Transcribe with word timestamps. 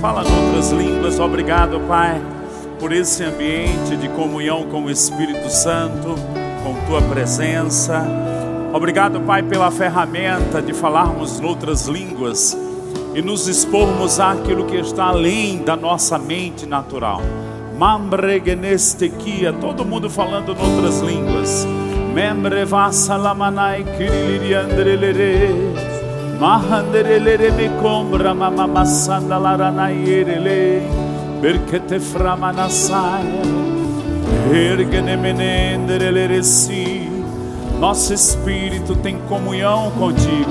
Fala 0.00 0.24
em 0.24 0.46
outras 0.46 0.70
línguas. 0.70 1.20
Obrigado, 1.20 1.78
Pai, 1.80 2.22
por 2.78 2.90
esse 2.90 3.22
ambiente 3.22 3.94
de 3.96 4.08
comunhão 4.08 4.64
com 4.64 4.84
o 4.84 4.90
Espírito 4.90 5.50
Santo, 5.50 6.14
com 6.64 6.74
tua 6.86 7.02
presença. 7.02 8.02
Obrigado, 8.72 9.20
Pai, 9.20 9.42
pela 9.42 9.70
ferramenta 9.70 10.62
de 10.62 10.72
falarmos 10.72 11.38
em 11.38 11.44
outras 11.44 11.86
línguas 11.86 12.56
e 13.14 13.20
nos 13.20 13.46
expormos 13.46 14.18
àquilo 14.18 14.64
que 14.64 14.76
está 14.76 15.04
além 15.04 15.62
da 15.62 15.76
nossa 15.76 16.18
mente 16.18 16.64
natural. 16.64 17.20
Mambregenestequia, 17.76 19.52
todo 19.52 19.84
mundo 19.84 20.08
falando 20.08 20.52
em 20.52 20.58
outras 20.58 21.00
línguas. 21.00 21.66
Membre 22.14 22.64
vassalamanai 22.64 23.84
kiriliriandrelere. 23.84 25.89
Mahanderelere 26.40 27.50
me 27.50 27.68
combra 27.82 28.34
mamamassanda 28.34 29.36
laranayerele. 29.36 30.82
Berkete 31.38 32.00
framanassaia. 32.00 33.42
Ergenemenenderelere 34.50 36.42
si. 36.42 37.10
Nosso 37.78 38.14
espírito 38.14 38.96
tem 38.96 39.18
comunhão 39.28 39.90
contigo, 39.92 40.50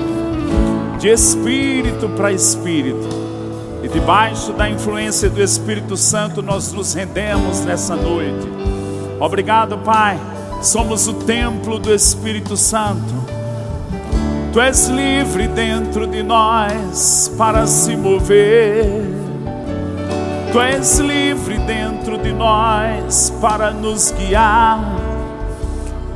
de 0.98 1.08
espírito 1.08 2.08
para 2.10 2.32
espírito, 2.32 3.08
e 3.82 3.88
debaixo 3.88 4.52
da 4.52 4.68
influência 4.68 5.30
do 5.30 5.40
Espírito 5.40 5.96
Santo 5.96 6.42
nós 6.42 6.72
nos 6.72 6.94
rendemos 6.94 7.64
nessa 7.64 7.94
noite. 7.94 8.48
Obrigado, 9.20 9.78
Pai. 9.78 10.18
Somos 10.60 11.06
o 11.06 11.14
templo 11.14 11.78
do 11.78 11.94
Espírito 11.94 12.56
Santo. 12.56 13.19
Tu 14.52 14.60
és 14.60 14.88
livre 14.88 15.46
dentro 15.46 16.08
de 16.08 16.24
nós 16.24 17.32
para 17.38 17.68
se 17.68 17.96
mover. 17.96 18.84
Tu 20.50 20.60
és 20.60 20.98
livre 20.98 21.56
dentro 21.58 22.18
de 22.18 22.32
nós 22.32 23.32
para 23.40 23.70
nos 23.70 24.10
guiar. 24.10 24.80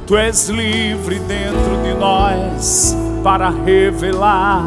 Tu 0.05 0.17
és 0.17 0.49
livre 0.49 1.21
dentro 1.21 1.81
de 1.85 1.95
nós 1.95 2.97
para 3.23 3.51
revelar 3.51 4.65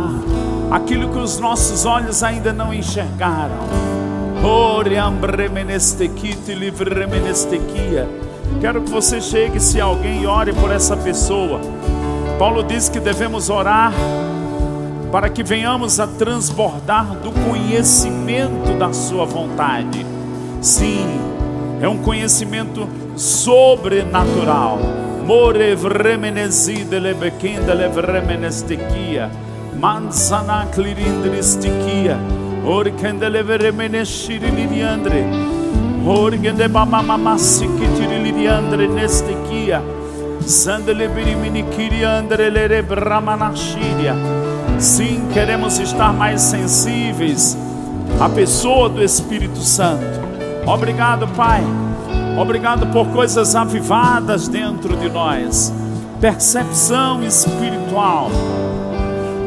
aquilo 0.71 1.09
que 1.09 1.19
os 1.19 1.37
nossos 1.37 1.85
olhos 1.85 2.23
ainda 2.23 2.53
não 2.53 2.73
enxergaram. 2.73 3.67
Quero 8.61 8.81
que 8.81 8.89
você 8.89 9.19
chegue, 9.19 9.59
se 9.59 9.81
alguém, 9.81 10.25
ore 10.25 10.53
por 10.53 10.71
essa 10.71 10.95
pessoa. 10.95 11.59
Paulo 12.37 12.63
diz 12.63 12.89
que 12.89 12.99
devemos 12.99 13.49
orar 13.49 13.93
para 15.11 15.29
que 15.29 15.43
venhamos 15.43 15.99
a 15.99 16.07
transbordar 16.07 17.15
do 17.15 17.31
conhecimento 17.49 18.77
da 18.77 18.93
Sua 18.93 19.25
vontade. 19.25 20.05
Sim, 20.61 21.19
é 21.81 21.87
um 21.87 21.97
conhecimento 21.97 22.87
sobrenatural 23.15 24.79
more 25.27 25.75
vremenezide 25.75 26.99
le 27.01 27.13
bekinde 27.13 27.75
le 27.75 27.89
vremenestekia. 27.89 29.29
Manzana 29.77 30.65
clirindristikia. 30.71 32.17
Orkende 32.65 33.27
Sandele 40.47 41.07
birimini 41.07 41.63
kiriandre 41.63 42.49
le 42.49 42.67
rebramanashiria. 42.67 44.15
Sim, 44.79 45.27
queremos 45.33 45.77
estar 45.79 46.13
mais 46.13 46.41
sensíveis 46.41 47.57
à 48.19 48.29
pessoa 48.29 48.89
do 48.89 49.03
Espírito 49.03 49.59
Santo. 49.59 50.05
Obrigado, 50.65 51.27
Pai 51.35 51.63
Obrigado 52.37 52.85
por 52.93 53.07
coisas 53.07 53.55
avivadas 53.55 54.47
dentro 54.47 54.95
de 54.95 55.09
nós, 55.09 55.73
percepção 56.21 57.23
espiritual, 57.23 58.29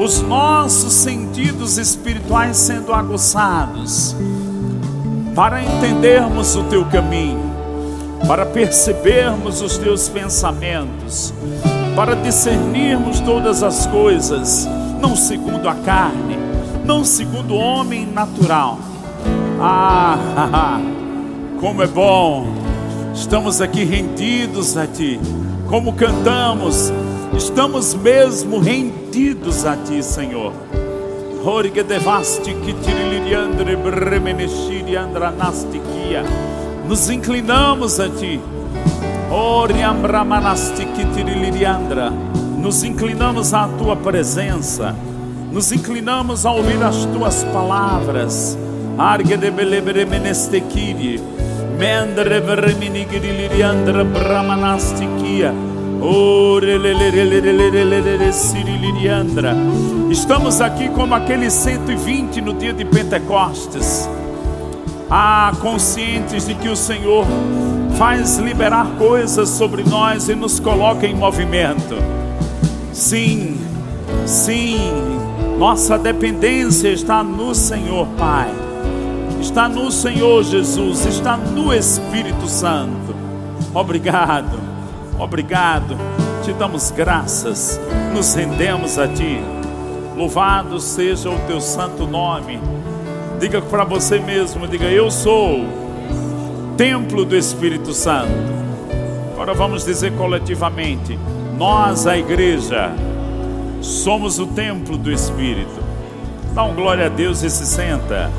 os 0.00 0.20
nossos 0.22 0.92
sentidos 0.94 1.78
espirituais 1.78 2.56
sendo 2.56 2.92
aguçados, 2.92 4.16
para 5.36 5.62
entendermos 5.62 6.56
o 6.56 6.64
teu 6.64 6.84
caminho, 6.86 7.49
para 8.26 8.46
percebermos 8.46 9.60
os 9.60 9.78
teus 9.78 10.08
pensamentos, 10.08 11.34
para 11.96 12.14
discernirmos 12.14 13.20
todas 13.20 13.62
as 13.62 13.86
coisas, 13.86 14.68
não 15.00 15.16
segundo 15.16 15.68
a 15.68 15.74
carne, 15.74 16.38
não 16.84 17.04
segundo 17.04 17.54
o 17.54 17.58
homem 17.58 18.06
natural. 18.06 18.78
Ah, 19.60 20.80
como 21.60 21.82
é 21.82 21.86
bom 21.86 22.60
estamos 23.14 23.60
aqui 23.60 23.84
rendidos 23.84 24.76
a 24.76 24.86
Ti. 24.86 25.20
Como 25.68 25.92
cantamos, 25.92 26.92
estamos 27.36 27.94
mesmo 27.94 28.58
rendidos 28.58 29.64
a 29.64 29.76
Ti, 29.76 30.02
Senhor. 30.02 30.52
Nos 36.90 37.08
inclinamos 37.08 38.00
a 38.00 38.08
Ti. 38.08 38.40
Nos 42.58 42.82
inclinamos 42.82 43.54
à 43.54 43.68
Tua 43.78 43.94
presença. 43.94 44.92
Nos 45.52 45.70
inclinamos 45.70 46.44
a 46.44 46.50
ouvir 46.50 46.82
as 46.82 47.04
Tuas 47.04 47.44
palavras. 47.52 48.58
Estamos 60.10 60.60
aqui 60.60 60.88
como 60.88 61.14
aqueles 61.14 61.52
120 61.52 62.40
no 62.40 62.52
dia 62.52 62.72
de 62.72 62.84
Pentecostes. 62.84 64.10
Ah, 65.10 65.52
conscientes 65.60 66.46
de 66.46 66.54
que 66.54 66.68
o 66.68 66.76
Senhor 66.76 67.26
faz 67.98 68.38
liberar 68.38 68.86
coisas 68.96 69.48
sobre 69.48 69.82
nós 69.82 70.28
e 70.28 70.34
nos 70.34 70.60
coloca 70.60 71.06
em 71.06 71.14
movimento. 71.14 71.96
Sim, 72.92 73.58
sim, 74.24 74.78
nossa 75.58 75.98
dependência 75.98 76.88
está 76.88 77.24
no 77.24 77.54
Senhor, 77.54 78.06
Pai 78.16 78.50
está 79.40 79.68
no 79.68 79.90
Senhor 79.90 80.44
Jesus, 80.44 81.06
está 81.06 81.36
no 81.36 81.74
Espírito 81.74 82.46
Santo. 82.46 83.14
Obrigado, 83.74 84.60
obrigado, 85.18 85.96
te 86.44 86.52
damos 86.52 86.90
graças, 86.90 87.80
nos 88.14 88.34
rendemos 88.34 88.98
a 88.98 89.08
Ti. 89.08 89.40
Louvado 90.16 90.78
seja 90.78 91.30
o 91.30 91.38
Teu 91.46 91.60
santo 91.60 92.06
nome. 92.06 92.60
Diga 93.40 93.62
para 93.62 93.84
você 93.84 94.18
mesmo, 94.18 94.68
diga 94.68 94.84
eu 94.84 95.10
sou 95.10 95.64
templo 96.76 97.24
do 97.24 97.34
Espírito 97.34 97.94
Santo. 97.94 98.28
Agora 99.32 99.54
vamos 99.54 99.82
dizer 99.82 100.14
coletivamente: 100.14 101.18
nós, 101.56 102.06
a 102.06 102.18
igreja, 102.18 102.92
somos 103.80 104.38
o 104.38 104.46
templo 104.46 104.98
do 104.98 105.10
Espírito. 105.10 105.82
Dá 106.52 106.64
um 106.64 106.74
glória 106.74 107.06
a 107.06 107.08
Deus 107.08 107.42
e 107.42 107.48
se 107.48 107.64
senta. 107.64 108.30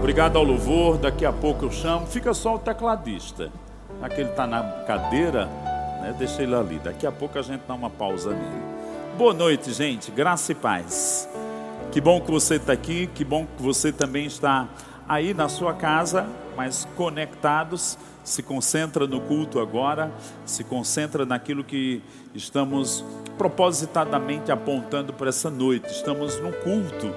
Obrigado 0.00 0.36
ao 0.36 0.42
louvor. 0.42 0.98
Daqui 0.98 1.24
a 1.24 1.32
pouco 1.32 1.66
eu 1.66 1.70
chamo. 1.70 2.08
Fica 2.08 2.34
só 2.34 2.56
o 2.56 2.58
tecladista. 2.58 3.48
Aquele 4.02 4.30
está 4.30 4.44
na 4.44 4.60
cadeira, 4.88 5.46
né? 6.00 6.16
deixa 6.18 6.42
ele 6.42 6.56
ali. 6.56 6.80
Daqui 6.82 7.06
a 7.06 7.12
pouco 7.12 7.38
a 7.38 7.42
gente 7.42 7.62
dá 7.68 7.74
uma 7.74 7.90
pausa 7.90 8.30
nele. 8.30 8.62
Boa 9.16 9.32
noite, 9.32 9.72
gente. 9.72 10.10
Graça 10.10 10.50
e 10.50 10.54
paz. 10.56 11.28
Que 11.92 12.00
bom 12.00 12.22
que 12.22 12.30
você 12.30 12.54
está 12.54 12.72
aqui. 12.72 13.06
Que 13.14 13.22
bom 13.22 13.46
que 13.46 13.62
você 13.62 13.92
também 13.92 14.24
está 14.24 14.66
aí 15.06 15.34
na 15.34 15.46
sua 15.50 15.74
casa, 15.74 16.26
mas 16.56 16.88
conectados. 16.96 17.98
Se 18.24 18.42
concentra 18.42 19.06
no 19.06 19.20
culto 19.20 19.60
agora. 19.60 20.10
Se 20.46 20.64
concentra 20.64 21.26
naquilo 21.26 21.62
que 21.62 22.00
estamos 22.34 23.04
propositadamente 23.36 24.50
apontando 24.50 25.12
para 25.12 25.28
essa 25.28 25.50
noite. 25.50 25.88
Estamos 25.88 26.40
no 26.40 26.50
culto 26.50 27.14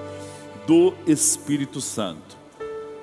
do 0.66 0.92
Espírito 1.06 1.80
Santo. 1.80 2.36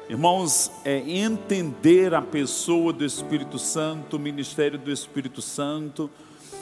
Irmãos, 0.07 0.71
é 0.85 0.99
entender 0.99 2.13
a 2.13 2.21
pessoa 2.21 2.93
do 2.93 3.03
Espírito 3.03 3.57
Santo, 3.57 4.17
o 4.17 4.19
ministério 4.19 4.77
do 4.77 4.91
Espírito 4.91 5.41
Santo, 5.41 6.07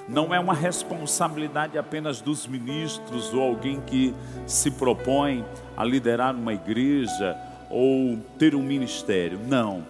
não 0.08 0.34
é 0.34 0.40
uma 0.40 0.54
responsabilidade 0.54 1.78
apenas 1.78 2.22
dos 2.22 2.48
ministros 2.48 3.34
ou 3.34 3.42
alguém 3.42 3.80
que 3.82 4.14
se 4.46 4.72
propõe 4.72 5.46
a 5.76 5.84
liderar 5.84 6.36
uma 6.36 6.54
igreja 6.54 7.38
ou 7.70 8.18
ter 8.38 8.56
um 8.56 8.62
ministério. 8.62 9.40
Não. 9.48 9.86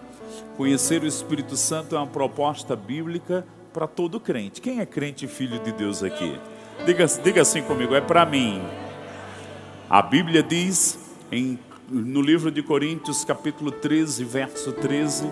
Conhecer 0.56 1.02
o 1.02 1.06
Espírito 1.06 1.56
Santo 1.56 1.96
é 1.96 1.98
uma 1.98 2.06
proposta 2.06 2.76
bíblica 2.76 3.44
para 3.72 3.86
todo 3.86 4.20
crente. 4.20 4.60
Quem 4.60 4.80
é 4.80 4.86
crente 4.86 5.24
e 5.24 5.28
filho 5.28 5.58
de 5.58 5.72
Deus 5.72 6.02
aqui? 6.02 6.38
Diga, 6.86 7.06
diga 7.06 7.42
assim 7.42 7.62
comigo, 7.62 7.94
é 7.94 8.00
para 8.00 8.24
mim. 8.24 8.62
A 9.90 10.00
Bíblia 10.00 10.42
diz 10.42 10.98
em 11.30 11.58
no 11.92 12.22
livro 12.22 12.50
de 12.50 12.62
Coríntios, 12.62 13.22
capítulo 13.22 13.70
13, 13.70 14.24
verso 14.24 14.72
13, 14.72 15.30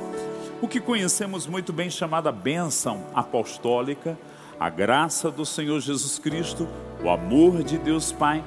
o 0.61 0.69
que 0.69 0.79
conhecemos 0.79 1.47
muito 1.47 1.73
bem 1.73 1.88
chamada 1.88 2.31
bênção 2.31 3.06
apostólica, 3.15 4.19
a 4.61 4.69
graça 4.69 5.31
do 5.31 5.47
Senhor 5.47 5.81
Jesus 5.81 6.19
Cristo, 6.19 6.69
o 7.03 7.09
amor 7.09 7.62
de 7.65 7.79
Deus 7.79 8.12
Pai 8.12 8.45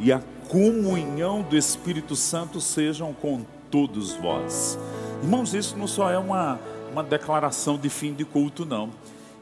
e 0.00 0.12
a 0.12 0.20
comunhão 0.48 1.40
do 1.42 1.56
Espírito 1.56 2.16
Santo 2.16 2.60
sejam 2.60 3.14
com 3.14 3.42
todos 3.70 4.12
vós. 4.14 4.76
Irmãos, 5.22 5.54
isso 5.54 5.78
não 5.78 5.86
só 5.86 6.10
é 6.10 6.18
uma, 6.18 6.58
uma 6.90 7.04
declaração 7.04 7.78
de 7.78 7.88
fim 7.88 8.12
de 8.12 8.24
culto, 8.24 8.66
não. 8.66 8.90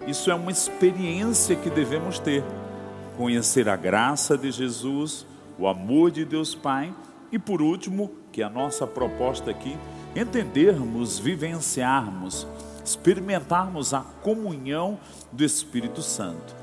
Isso 0.07 0.31
é 0.31 0.35
uma 0.35 0.51
experiência 0.51 1.57
que 1.57 1.71
devemos 1.71 2.19
ter. 2.19 2.45
Conhecer 3.17 3.67
a 3.67 3.77
graça 3.77 4.37
de 4.37 4.51
Jesus, 4.51 5.27
o 5.59 5.67
amor 5.67 6.11
de 6.11 6.27
Deus 6.27 6.55
Pai 6.55 6.93
e, 7.33 7.39
por 7.39 7.63
último, 7.63 8.13
que 8.31 8.43
a 8.43 8.51
nossa 8.51 8.87
proposta 8.87 9.51
aqui, 9.51 9.75
entendermos, 10.15 11.19
vivenciarmos, 11.19 12.47
experimentarmos 12.85 13.93
a 13.95 14.01
comunhão 14.23 14.99
do 15.33 15.45
Espírito 15.45 16.03
Santo. 16.03 16.61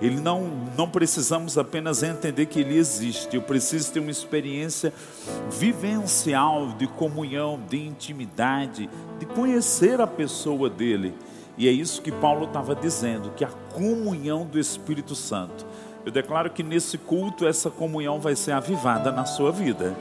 Ele 0.00 0.20
não, 0.20 0.48
não 0.76 0.88
precisamos 0.88 1.58
apenas 1.58 2.04
entender 2.04 2.46
que 2.46 2.60
ele 2.60 2.76
existe, 2.76 3.34
eu 3.34 3.42
preciso 3.42 3.92
ter 3.92 3.98
uma 3.98 4.12
experiência 4.12 4.92
vivencial 5.50 6.68
de 6.78 6.86
comunhão, 6.86 7.60
de 7.68 7.84
intimidade, 7.84 8.88
de 9.18 9.26
conhecer 9.26 10.00
a 10.00 10.06
pessoa 10.06 10.70
dele. 10.70 11.14
E 11.56 11.66
é 11.66 11.72
isso 11.72 12.00
que 12.00 12.12
Paulo 12.12 12.44
estava 12.44 12.76
dizendo, 12.76 13.32
que 13.36 13.44
a 13.44 13.50
comunhão 13.74 14.46
do 14.46 14.60
Espírito 14.60 15.16
Santo. 15.16 15.66
Eu 16.06 16.12
declaro 16.12 16.50
que 16.50 16.62
nesse 16.62 16.96
culto 16.96 17.44
essa 17.44 17.68
comunhão 17.68 18.20
vai 18.20 18.36
ser 18.36 18.52
avivada 18.52 19.10
na 19.10 19.24
sua 19.24 19.50
vida. 19.50 19.96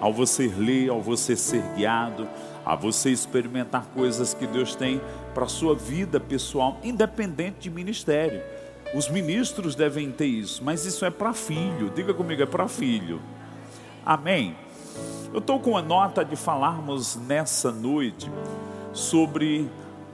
Ao 0.00 0.12
você 0.12 0.48
ler, 0.48 0.90
ao 0.90 1.00
você 1.00 1.36
ser 1.36 1.62
guiado, 1.76 2.28
a 2.64 2.74
você 2.74 3.10
experimentar 3.10 3.86
coisas 3.94 4.32
que 4.34 4.46
Deus 4.46 4.74
tem 4.74 5.00
para 5.34 5.44
a 5.44 5.48
sua 5.48 5.74
vida 5.74 6.18
pessoal, 6.18 6.78
independente 6.82 7.60
de 7.60 7.70
ministério. 7.70 8.42
Os 8.94 9.08
ministros 9.08 9.74
devem 9.74 10.10
ter 10.10 10.26
isso, 10.26 10.62
mas 10.62 10.84
isso 10.84 11.04
é 11.04 11.10
para 11.10 11.32
filho. 11.32 11.90
Diga 11.94 12.14
comigo, 12.14 12.42
é 12.42 12.46
para 12.46 12.68
filho. 12.68 13.20
Amém. 14.06 14.56
Eu 15.32 15.40
estou 15.40 15.58
com 15.58 15.76
a 15.76 15.82
nota 15.82 16.24
de 16.24 16.36
falarmos 16.36 17.16
nessa 17.16 17.72
noite 17.72 18.30
sobre 18.92 19.68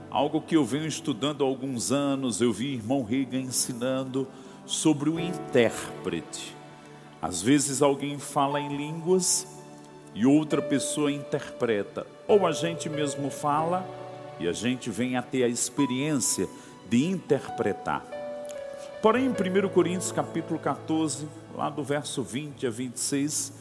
algo 0.09 0.41
que 0.41 0.57
eu 0.57 0.65
venho 0.65 0.87
estudando 0.87 1.43
há 1.43 1.47
alguns 1.47 1.91
anos. 1.91 2.41
Eu 2.41 2.51
vi 2.51 2.73
irmão 2.73 3.03
Riga 3.03 3.37
ensinando 3.37 4.27
sobre 4.65 5.09
o 5.09 5.19
intérprete. 5.19 6.55
Às 7.21 7.41
vezes 7.41 7.83
alguém 7.83 8.17
fala 8.17 8.59
em 8.59 8.75
línguas 8.75 9.47
e 10.15 10.25
outra 10.25 10.61
pessoa 10.61 11.11
interpreta, 11.11 12.05
ou 12.27 12.45
a 12.45 12.51
gente 12.51 12.89
mesmo 12.89 13.29
fala 13.29 13.85
e 14.39 14.47
a 14.47 14.53
gente 14.53 14.89
vem 14.89 15.15
a 15.17 15.21
ter 15.21 15.43
a 15.43 15.47
experiência 15.47 16.47
de 16.89 17.05
interpretar. 17.05 18.05
Porém, 19.01 19.25
em 19.25 19.29
1 19.29 19.69
Coríntios 19.69 20.11
capítulo 20.11 20.59
14, 20.59 21.27
lá 21.55 21.69
do 21.69 21.83
verso 21.83 22.21
20 22.21 22.67
a 22.67 22.69
26, 22.69 23.53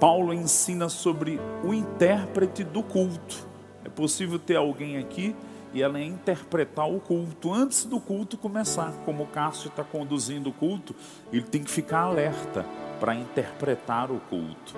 Paulo 0.00 0.32
ensina 0.32 0.88
sobre 0.88 1.38
o 1.64 1.72
intérprete 1.72 2.64
do 2.64 2.82
culto. 2.82 3.46
É 3.84 3.88
possível 3.88 4.38
ter 4.38 4.56
alguém 4.56 4.98
aqui 4.98 5.34
e 5.74 5.82
ela 5.82 6.00
interpretar 6.00 6.88
o 6.88 7.00
culto 7.00 7.52
antes 7.52 7.84
do 7.84 8.00
culto 8.00 8.36
começar. 8.36 8.92
Como 9.04 9.24
o 9.24 9.26
Cássio 9.26 9.68
está 9.68 9.84
conduzindo 9.84 10.50
o 10.50 10.52
culto, 10.52 10.94
ele 11.32 11.42
tem 11.42 11.62
que 11.62 11.70
ficar 11.70 12.00
alerta 12.00 12.64
para 13.00 13.14
interpretar 13.14 14.10
o 14.10 14.20
culto. 14.20 14.74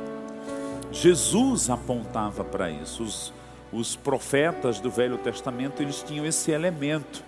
Jesus 0.95 1.71
apontava 1.71 2.45
para 2.45 2.71
isso. 2.71 3.03
Os, 3.03 3.33
os 3.73 3.97
profetas 3.97 4.79
do 4.79 4.91
Velho 4.91 5.19
Testamento 5.19 5.83
eles 5.83 6.03
tinham 6.03 6.25
esse 6.25 6.53
elemento. 6.53 7.25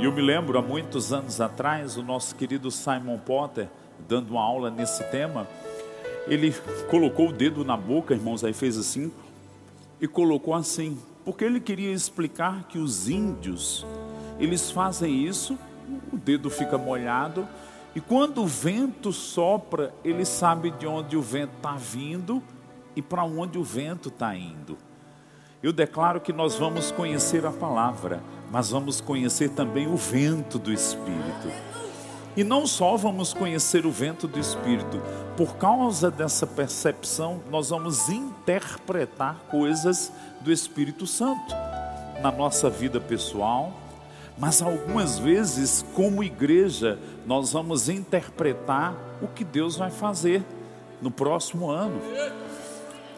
E 0.00 0.04
eu 0.04 0.12
me 0.12 0.22
lembro 0.22 0.58
há 0.58 0.62
muitos 0.62 1.12
anos 1.12 1.38
atrás, 1.38 1.98
o 1.98 2.02
nosso 2.02 2.34
querido 2.34 2.70
Simon 2.70 3.18
Potter, 3.18 3.68
dando 4.08 4.30
uma 4.30 4.42
aula 4.42 4.70
nesse 4.70 5.04
tema, 5.10 5.46
ele 6.26 6.54
colocou 6.90 7.28
o 7.28 7.32
dedo 7.32 7.64
na 7.64 7.76
boca, 7.76 8.14
irmãos, 8.14 8.42
aí 8.42 8.52
fez 8.54 8.78
assim, 8.78 9.12
e 10.00 10.08
colocou 10.08 10.54
assim: 10.54 10.98
porque 11.24 11.44
ele 11.44 11.60
queria 11.60 11.92
explicar 11.92 12.64
que 12.68 12.78
os 12.78 13.08
índios, 13.08 13.86
eles 14.38 14.70
fazem 14.70 15.26
isso, 15.26 15.58
o 16.12 16.16
dedo 16.16 16.50
fica 16.50 16.78
molhado, 16.78 17.46
e 17.94 18.00
quando 18.00 18.42
o 18.42 18.46
vento 18.46 19.12
sopra, 19.12 19.92
ele 20.04 20.24
sabe 20.24 20.70
de 20.70 20.86
onde 20.86 21.16
o 21.16 21.22
vento 21.22 21.52
está 21.56 21.74
vindo 21.74 22.42
e 22.98 23.02
para 23.02 23.22
onde 23.22 23.56
o 23.56 23.62
vento 23.62 24.08
está 24.08 24.34
indo. 24.34 24.76
Eu 25.62 25.72
declaro 25.72 26.20
que 26.20 26.32
nós 26.32 26.56
vamos 26.56 26.90
conhecer 26.90 27.46
a 27.46 27.52
palavra, 27.52 28.20
mas 28.50 28.70
vamos 28.70 29.00
conhecer 29.00 29.50
também 29.50 29.86
o 29.86 29.96
vento 29.96 30.58
do 30.58 30.72
Espírito. 30.72 31.48
E 32.36 32.42
não 32.42 32.66
só 32.66 32.96
vamos 32.96 33.32
conhecer 33.32 33.86
o 33.86 33.92
vento 33.92 34.26
do 34.26 34.40
Espírito, 34.40 35.00
por 35.36 35.54
causa 35.58 36.10
dessa 36.10 36.44
percepção, 36.44 37.40
nós 37.48 37.70
vamos 37.70 38.08
interpretar 38.08 39.44
coisas 39.48 40.12
do 40.40 40.50
Espírito 40.50 41.06
Santo 41.06 41.54
na 42.20 42.32
nossa 42.32 42.68
vida 42.68 43.00
pessoal, 43.00 43.72
mas 44.36 44.60
algumas 44.60 45.20
vezes, 45.20 45.86
como 45.94 46.24
igreja, 46.24 46.98
nós 47.24 47.52
vamos 47.52 47.88
interpretar 47.88 48.96
o 49.22 49.28
que 49.28 49.44
Deus 49.44 49.76
vai 49.76 49.90
fazer 49.92 50.44
no 51.00 51.12
próximo 51.12 51.70
ano. 51.70 52.00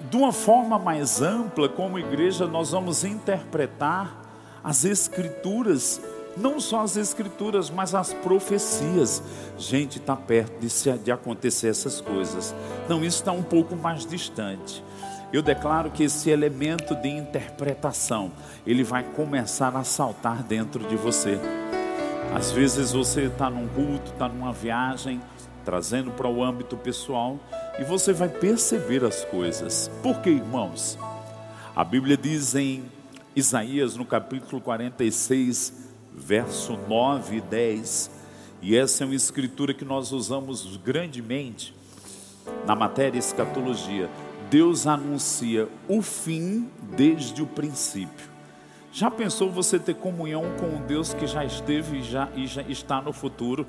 De 0.08 0.16
uma 0.16 0.32
forma 0.32 0.78
mais 0.78 1.20
ampla, 1.20 1.68
como 1.68 1.98
igreja, 1.98 2.46
nós 2.46 2.70
vamos 2.70 3.04
interpretar 3.04 4.16
as 4.62 4.84
Escrituras, 4.84 6.00
não 6.36 6.60
só 6.60 6.82
as 6.82 6.96
Escrituras, 6.96 7.70
mas 7.70 7.94
as 7.94 8.12
profecias. 8.12 9.22
Gente, 9.58 9.98
está 9.98 10.16
perto 10.16 10.60
de, 10.60 10.70
se, 10.70 10.92
de 10.98 11.12
acontecer 11.12 11.68
essas 11.68 12.00
coisas. 12.00 12.54
Não, 12.88 13.04
isso 13.04 13.18
está 13.18 13.32
um 13.32 13.42
pouco 13.42 13.76
mais 13.76 14.06
distante 14.06 14.82
eu 15.32 15.42
declaro 15.42 15.90
que 15.90 16.04
esse 16.04 16.28
elemento 16.28 16.94
de 16.94 17.08
interpretação, 17.08 18.32
ele 18.66 18.82
vai 18.82 19.04
começar 19.04 19.76
a 19.76 19.84
saltar 19.84 20.42
dentro 20.42 20.84
de 20.88 20.96
você. 20.96 21.38
Às 22.34 22.50
vezes 22.50 22.92
você 22.92 23.22
está 23.22 23.48
num 23.48 23.68
culto, 23.68 24.10
está 24.12 24.28
numa 24.28 24.52
viagem, 24.52 25.20
trazendo 25.64 26.10
para 26.10 26.28
o 26.28 26.42
âmbito 26.42 26.76
pessoal, 26.76 27.38
e 27.78 27.84
você 27.84 28.12
vai 28.12 28.28
perceber 28.28 29.04
as 29.04 29.24
coisas. 29.24 29.90
Por 30.02 30.20
quê, 30.20 30.30
irmãos? 30.30 30.98
A 31.74 31.84
Bíblia 31.84 32.16
diz 32.16 32.54
em 32.54 32.84
Isaías, 33.34 33.96
no 33.96 34.04
capítulo 34.04 34.60
46, 34.60 35.72
verso 36.14 36.78
9 36.88 37.36
e 37.36 37.40
10, 37.40 38.10
e 38.62 38.76
essa 38.76 39.04
é 39.04 39.06
uma 39.06 39.14
escritura 39.14 39.72
que 39.72 39.84
nós 39.84 40.12
usamos 40.12 40.76
grandemente 40.76 41.74
na 42.66 42.74
matéria 42.74 43.18
escatologia 43.18 44.10
Deus 44.50 44.88
anuncia 44.88 45.68
o 45.88 46.02
fim 46.02 46.68
desde 46.96 47.40
o 47.40 47.46
princípio. 47.46 48.28
Já 48.92 49.08
pensou 49.08 49.48
você 49.48 49.78
ter 49.78 49.94
comunhão 49.94 50.42
com 50.58 50.66
um 50.66 50.84
Deus 50.84 51.14
que 51.14 51.24
já 51.24 51.44
esteve 51.44 51.98
e 51.98 52.02
já, 52.02 52.28
e 52.34 52.48
já 52.48 52.62
está 52.62 53.00
no 53.00 53.12
futuro? 53.12 53.64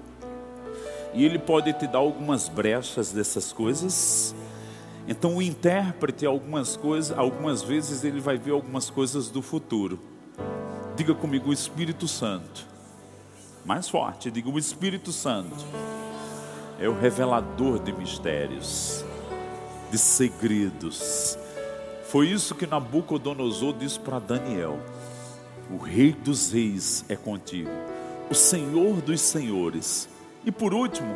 E 1.14 1.26
Ele 1.26 1.40
pode 1.40 1.74
te 1.74 1.88
dar 1.88 2.00
algumas 2.00 2.48
brechas 2.48 3.12
dessas 3.12 3.52
coisas. 3.52 4.36
Então 5.08 5.36
o 5.36 5.42
intérprete 5.42 6.26
algumas 6.26 6.78
coisas, 6.78 7.18
algumas 7.18 7.62
vezes 7.62 8.04
ele 8.04 8.20
vai 8.20 8.38
ver 8.38 8.52
algumas 8.52 8.90
coisas 8.90 9.30
do 9.30 9.42
futuro. 9.42 10.00
Diga 10.96 11.16
comigo 11.16 11.50
o 11.50 11.54
Espírito 11.54 12.08
Santo. 12.08 12.68
Mais 13.66 13.90
forte, 13.90 14.30
diga 14.30 14.50
o 14.50 14.60
Espírito 14.60 15.12
Santo. 15.12 15.56
É 16.80 16.88
o 16.88 16.98
revelador 16.98 17.80
de 17.80 17.92
mistérios 17.92 19.04
de 19.92 19.98
segredos. 19.98 21.38
Foi 22.06 22.30
isso 22.30 22.56
que 22.56 22.66
Nabucodonosor 22.66 23.74
disse 23.74 24.00
para 24.00 24.20
Daniel: 24.20 24.80
O 25.70 25.78
Rei 25.78 26.14
dos 26.14 26.52
Reis 26.52 27.06
é 27.10 27.16
contigo, 27.16 27.70
o 28.30 28.34
Senhor 28.34 29.02
dos 29.02 29.20
Senhores. 29.22 30.11
E 30.44 30.52
por 30.52 30.74
último, 30.74 31.14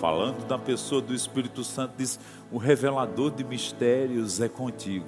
falando 0.00 0.46
da 0.46 0.56
pessoa 0.56 1.02
do 1.02 1.14
Espírito 1.14 1.64
Santo, 1.64 1.94
diz: 1.96 2.18
O 2.52 2.58
revelador 2.58 3.30
de 3.30 3.42
mistérios 3.42 4.40
é 4.40 4.48
contigo. 4.48 5.06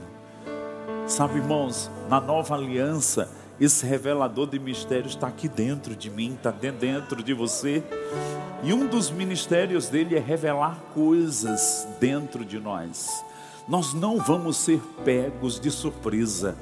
Sabe, 1.07 1.39
irmãos, 1.39 1.91
na 2.09 2.21
nova 2.21 2.55
aliança, 2.55 3.31
esse 3.61 3.87
revelador 3.87 4.49
de 4.49 4.59
mistérios 4.59 5.15
está 5.15 5.29
aqui 5.29 5.49
dentro 5.49 5.95
de 5.95 6.11
mim, 6.11 6.35
está 6.35 6.51
dentro 6.51 7.23
de 7.23 7.33
você. 7.33 7.83
E 8.63 8.73
um 8.73 8.87
dos 8.87 9.11
ministérios 9.11 9.89
dele 9.89 10.17
é 10.17 10.21
revelar 10.21 10.81
coisas 10.93 11.87
dentro 12.01 12.45
de 12.45 12.59
nós. 12.59 13.25
Nós 13.69 13.95
não 13.95 14.19
vamos 14.19 14.57
ser 14.57 14.81
pegos 15.05 15.61
de 15.61 15.71
surpresa. 15.71 16.57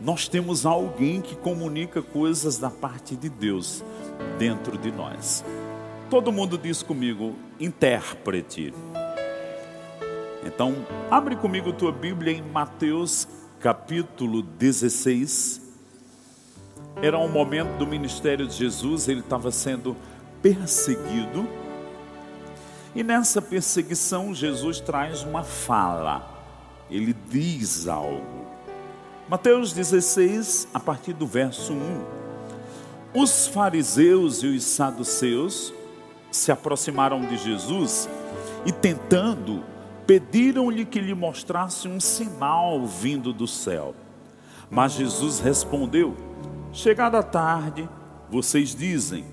Nós 0.00 0.28
temos 0.28 0.64
alguém 0.64 1.20
que 1.20 1.36
comunica 1.36 2.00
coisas 2.00 2.58
da 2.58 2.70
parte 2.70 3.16
de 3.16 3.28
Deus 3.28 3.84
dentro 4.38 4.78
de 4.78 4.90
nós. 4.90 5.44
Todo 6.08 6.30
mundo 6.30 6.56
diz 6.56 6.84
comigo, 6.84 7.34
intérprete. 7.58 8.72
Então, 10.44 10.86
abre 11.10 11.34
comigo 11.34 11.72
tua 11.72 11.90
Bíblia 11.90 12.32
em 12.32 12.42
Mateus 12.42 13.26
capítulo 13.58 14.40
16. 14.40 15.60
Era 17.02 17.18
um 17.18 17.28
momento 17.28 17.76
do 17.76 17.86
ministério 17.88 18.46
de 18.46 18.54
Jesus, 18.54 19.08
ele 19.08 19.18
estava 19.18 19.50
sendo 19.50 19.96
perseguido. 20.40 21.48
E 22.94 23.02
nessa 23.02 23.42
perseguição, 23.42 24.32
Jesus 24.32 24.78
traz 24.78 25.24
uma 25.24 25.42
fala, 25.42 26.24
ele 26.88 27.16
diz 27.28 27.88
algo. 27.88 28.46
Mateus 29.28 29.72
16, 29.72 30.68
a 30.72 30.78
partir 30.78 31.14
do 31.14 31.26
verso 31.26 31.72
1. 31.72 32.04
Os 33.12 33.48
fariseus 33.48 34.44
e 34.44 34.46
os 34.46 34.62
saduceus 34.62 35.74
se 36.36 36.52
aproximaram 36.52 37.20
de 37.20 37.36
Jesus 37.36 38.08
e, 38.64 38.72
tentando, 38.72 39.64
pediram-lhe 40.06 40.84
que 40.84 41.00
lhe 41.00 41.14
mostrasse 41.14 41.88
um 41.88 41.98
sinal 41.98 42.86
vindo 42.86 43.32
do 43.32 43.46
céu. 43.46 43.94
Mas 44.70 44.92
Jesus 44.92 45.40
respondeu: 45.40 46.14
Chegada 46.72 47.18
a 47.18 47.22
tarde, 47.22 47.88
vocês 48.30 48.74
dizem: 48.74 49.24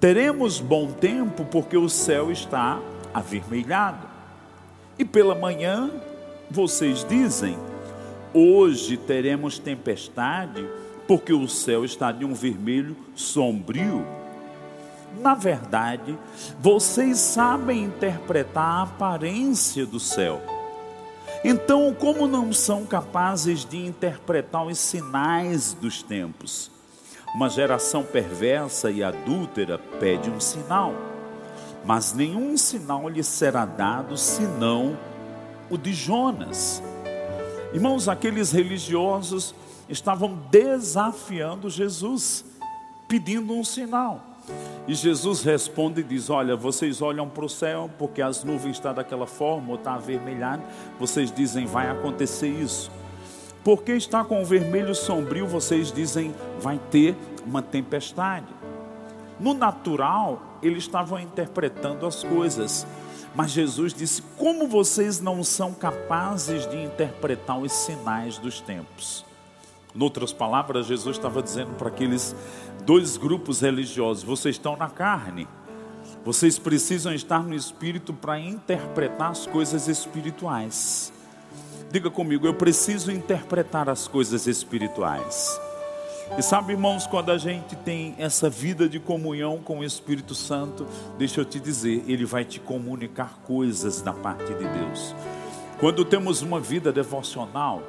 Teremos 0.00 0.60
bom 0.60 0.90
tempo 0.92 1.44
porque 1.44 1.76
o 1.76 1.88
céu 1.88 2.32
está 2.32 2.80
avermelhado. 3.12 4.08
E 4.98 5.04
pela 5.04 5.34
manhã, 5.34 5.90
vocês 6.50 7.04
dizem: 7.04 7.58
Hoje 8.32 8.96
teremos 8.96 9.58
tempestade 9.58 10.66
porque 11.06 11.32
o 11.32 11.48
céu 11.48 11.84
está 11.84 12.10
de 12.10 12.24
um 12.24 12.32
vermelho 12.32 12.96
sombrio. 13.14 14.21
Na 15.20 15.34
verdade, 15.34 16.18
vocês 16.60 17.18
sabem 17.18 17.84
interpretar 17.84 18.64
a 18.64 18.82
aparência 18.82 19.86
do 19.86 20.00
céu. 20.00 20.40
Então, 21.44 21.94
como 21.98 22.26
não 22.28 22.52
são 22.52 22.86
capazes 22.86 23.64
de 23.64 23.84
interpretar 23.84 24.64
os 24.64 24.78
sinais 24.78 25.72
dos 25.74 26.02
tempos? 26.02 26.70
Uma 27.34 27.48
geração 27.48 28.04
perversa 28.04 28.90
e 28.90 29.02
adúltera 29.02 29.78
pede 29.98 30.30
um 30.30 30.38
sinal, 30.38 30.94
mas 31.84 32.12
nenhum 32.12 32.56
sinal 32.56 33.08
lhe 33.08 33.24
será 33.24 33.64
dado 33.64 34.16
senão 34.16 34.96
o 35.70 35.78
de 35.78 35.92
Jonas. 35.92 36.82
Irmãos, 37.72 38.06
aqueles 38.08 38.52
religiosos 38.52 39.54
estavam 39.88 40.38
desafiando 40.50 41.70
Jesus, 41.70 42.44
pedindo 43.08 43.52
um 43.52 43.64
sinal. 43.64 44.31
E 44.86 44.94
Jesus 44.94 45.42
responde 45.42 46.00
e 46.00 46.04
diz: 46.04 46.28
Olha, 46.28 46.56
vocês 46.56 47.00
olham 47.00 47.28
para 47.28 47.44
o 47.44 47.48
céu 47.48 47.88
porque 47.98 48.20
as 48.20 48.42
nuvens 48.42 48.76
estão 48.76 48.92
daquela 48.92 49.26
forma 49.26 49.70
ou 49.70 49.74
está 49.76 49.94
avermelhado. 49.94 50.62
Vocês 50.98 51.32
dizem: 51.32 51.66
Vai 51.66 51.88
acontecer 51.88 52.48
isso. 52.48 52.90
Porque 53.64 53.92
está 53.92 54.24
com 54.24 54.42
o 54.42 54.44
vermelho 54.44 54.94
sombrio, 54.94 55.46
vocês 55.46 55.92
dizem: 55.92 56.34
Vai 56.60 56.80
ter 56.90 57.16
uma 57.46 57.62
tempestade. 57.62 58.46
No 59.38 59.54
natural, 59.54 60.58
eles 60.62 60.84
estavam 60.84 61.18
interpretando 61.18 62.06
as 62.06 62.22
coisas. 62.24 62.86
Mas 63.34 63.52
Jesus 63.52 63.94
disse: 63.94 64.22
Como 64.36 64.66
vocês 64.66 65.20
não 65.20 65.44
são 65.44 65.72
capazes 65.72 66.68
de 66.68 66.76
interpretar 66.82 67.58
os 67.58 67.72
sinais 67.72 68.38
dos 68.38 68.60
tempos? 68.60 69.24
Em 69.94 70.02
outras 70.02 70.32
palavras, 70.32 70.86
Jesus 70.86 71.16
estava 71.16 71.42
dizendo 71.42 71.74
para 71.76 71.88
aqueles 71.88 72.34
dois 72.84 73.16
grupos 73.16 73.60
religiosos: 73.60 74.22
vocês 74.22 74.56
estão 74.56 74.76
na 74.76 74.88
carne, 74.88 75.46
vocês 76.24 76.58
precisam 76.58 77.12
estar 77.12 77.42
no 77.42 77.54
espírito 77.54 78.12
para 78.12 78.38
interpretar 78.38 79.30
as 79.30 79.46
coisas 79.46 79.88
espirituais. 79.88 81.12
Diga 81.90 82.10
comigo, 82.10 82.46
eu 82.46 82.54
preciso 82.54 83.12
interpretar 83.12 83.88
as 83.88 84.08
coisas 84.08 84.46
espirituais. 84.46 85.60
E 86.38 86.42
sabe, 86.42 86.72
irmãos, 86.72 87.06
quando 87.06 87.30
a 87.30 87.36
gente 87.36 87.76
tem 87.76 88.14
essa 88.16 88.48
vida 88.48 88.88
de 88.88 88.98
comunhão 88.98 89.58
com 89.58 89.80
o 89.80 89.84
Espírito 89.84 90.34
Santo, 90.34 90.86
deixa 91.18 91.42
eu 91.42 91.44
te 91.44 91.60
dizer, 91.60 92.02
ele 92.08 92.24
vai 92.24 92.42
te 92.42 92.58
comunicar 92.58 93.38
coisas 93.44 94.00
da 94.00 94.14
parte 94.14 94.46
de 94.54 94.64
Deus. 94.64 95.14
Quando 95.78 96.02
temos 96.04 96.40
uma 96.40 96.58
vida 96.58 96.90
devocional, 96.90 97.82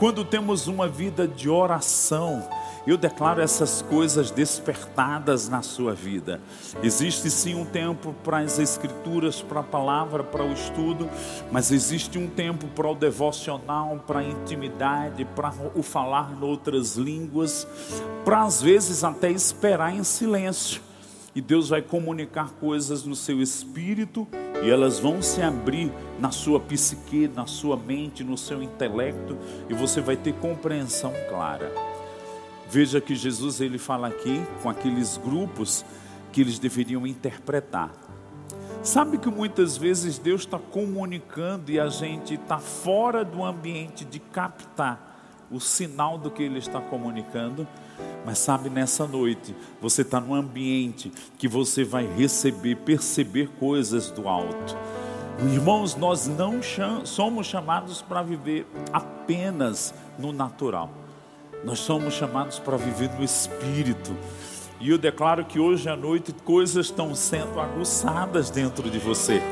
quando 0.00 0.24
temos 0.24 0.66
uma 0.66 0.88
vida 0.88 1.28
de 1.28 1.50
oração, 1.50 2.48
eu 2.86 2.96
declaro 2.96 3.42
essas 3.42 3.82
coisas 3.82 4.30
despertadas 4.30 5.46
na 5.46 5.60
sua 5.60 5.92
vida. 5.92 6.40
Existe 6.82 7.30
sim 7.30 7.54
um 7.54 7.66
tempo 7.66 8.14
para 8.24 8.38
as 8.38 8.58
escrituras, 8.58 9.42
para 9.42 9.60
a 9.60 9.62
palavra, 9.62 10.24
para 10.24 10.42
o 10.42 10.54
estudo, 10.54 11.06
mas 11.52 11.70
existe 11.70 12.18
um 12.18 12.26
tempo 12.26 12.66
para 12.68 12.88
o 12.88 12.94
devocional, 12.94 14.02
para 14.06 14.20
a 14.20 14.24
intimidade, 14.24 15.26
para 15.36 15.52
o 15.74 15.82
falar 15.82 16.32
em 16.34 16.42
outras 16.42 16.96
línguas, 16.96 17.66
para 18.24 18.44
às 18.44 18.62
vezes 18.62 19.04
até 19.04 19.30
esperar 19.30 19.94
em 19.94 20.02
silêncio. 20.02 20.80
E 21.34 21.42
Deus 21.42 21.68
vai 21.68 21.82
comunicar 21.82 22.52
coisas 22.52 23.04
no 23.04 23.14
seu 23.14 23.42
espírito 23.42 24.26
e 24.62 24.70
elas 24.70 24.98
vão 24.98 25.22
se 25.22 25.40
abrir 25.42 25.90
na 26.18 26.30
sua 26.30 26.60
psique, 26.60 27.28
na 27.28 27.46
sua 27.46 27.76
mente, 27.76 28.22
no 28.22 28.36
seu 28.36 28.62
intelecto, 28.62 29.36
e 29.68 29.74
você 29.74 30.00
vai 30.00 30.16
ter 30.16 30.34
compreensão 30.34 31.12
clara. 31.28 31.72
Veja 32.68 33.00
que 33.00 33.14
Jesus 33.14 33.60
ele 33.60 33.78
fala 33.78 34.08
aqui 34.08 34.42
com 34.62 34.68
aqueles 34.68 35.16
grupos 35.16 35.84
que 36.32 36.40
eles 36.40 36.58
deveriam 36.58 37.06
interpretar. 37.06 37.90
Sabe 38.82 39.18
que 39.18 39.28
muitas 39.28 39.76
vezes 39.76 40.18
Deus 40.18 40.42
está 40.42 40.58
comunicando 40.58 41.70
e 41.70 41.78
a 41.78 41.88
gente 41.88 42.34
está 42.34 42.58
fora 42.58 43.24
do 43.24 43.44
ambiente 43.44 44.04
de 44.04 44.18
captar 44.18 45.10
o 45.50 45.60
sinal 45.60 46.16
do 46.16 46.30
que 46.30 46.42
Ele 46.42 46.58
está 46.58 46.80
comunicando. 46.80 47.66
Mas 48.24 48.38
sabe, 48.38 48.68
nessa 48.68 49.06
noite, 49.06 49.54
você 49.80 50.02
está 50.02 50.20
num 50.20 50.34
ambiente 50.34 51.10
que 51.38 51.48
você 51.48 51.84
vai 51.84 52.06
receber, 52.06 52.76
perceber 52.76 53.48
coisas 53.58 54.10
do 54.10 54.28
alto. 54.28 54.76
Irmãos, 55.52 55.96
nós 55.96 56.26
não 56.26 56.62
cham 56.62 57.06
somos 57.06 57.46
chamados 57.46 58.02
para 58.02 58.22
viver 58.22 58.66
apenas 58.92 59.94
no 60.18 60.32
natural, 60.32 60.90
nós 61.64 61.78
somos 61.78 62.12
chamados 62.12 62.58
para 62.58 62.76
viver 62.76 63.10
no 63.14 63.24
espírito. 63.24 64.14
E 64.78 64.90
eu 64.90 64.98
declaro 64.98 65.44
que 65.44 65.58
hoje 65.58 65.88
à 65.88 65.96
noite 65.96 66.34
coisas 66.44 66.86
estão 66.86 67.14
sendo 67.14 67.58
aguçadas 67.58 68.50
dentro 68.50 68.90
de 68.90 68.98
você. 68.98 69.42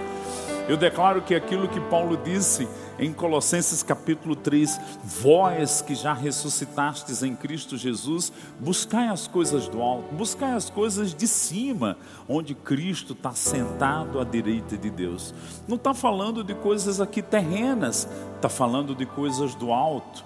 Eu 0.68 0.76
declaro 0.76 1.22
que 1.22 1.34
aquilo 1.34 1.68
que 1.68 1.80
Paulo 1.80 2.18
disse 2.18 2.68
em 2.98 3.12
Colossenses 3.12 3.82
capítulo 3.82 4.34
3, 4.34 4.80
vós 5.04 5.80
que 5.80 5.94
já 5.94 6.12
ressuscitastes 6.12 7.22
em 7.22 7.34
Cristo 7.36 7.76
Jesus, 7.76 8.32
buscai 8.58 9.08
as 9.08 9.28
coisas 9.28 9.68
do 9.68 9.80
alto, 9.80 10.14
buscai 10.14 10.52
as 10.52 10.68
coisas 10.68 11.14
de 11.14 11.28
cima, 11.28 11.96
onde 12.28 12.54
Cristo 12.54 13.12
está 13.12 13.32
sentado 13.32 14.20
à 14.20 14.24
direita 14.24 14.76
de 14.76 14.90
Deus. 14.90 15.32
Não 15.68 15.76
está 15.76 15.94
falando 15.94 16.42
de 16.42 16.54
coisas 16.54 17.00
aqui 17.00 17.22
terrenas, 17.22 18.08
está 18.34 18.48
falando 18.48 18.94
de 18.94 19.06
coisas 19.06 19.54
do 19.54 19.72
alto. 19.72 20.24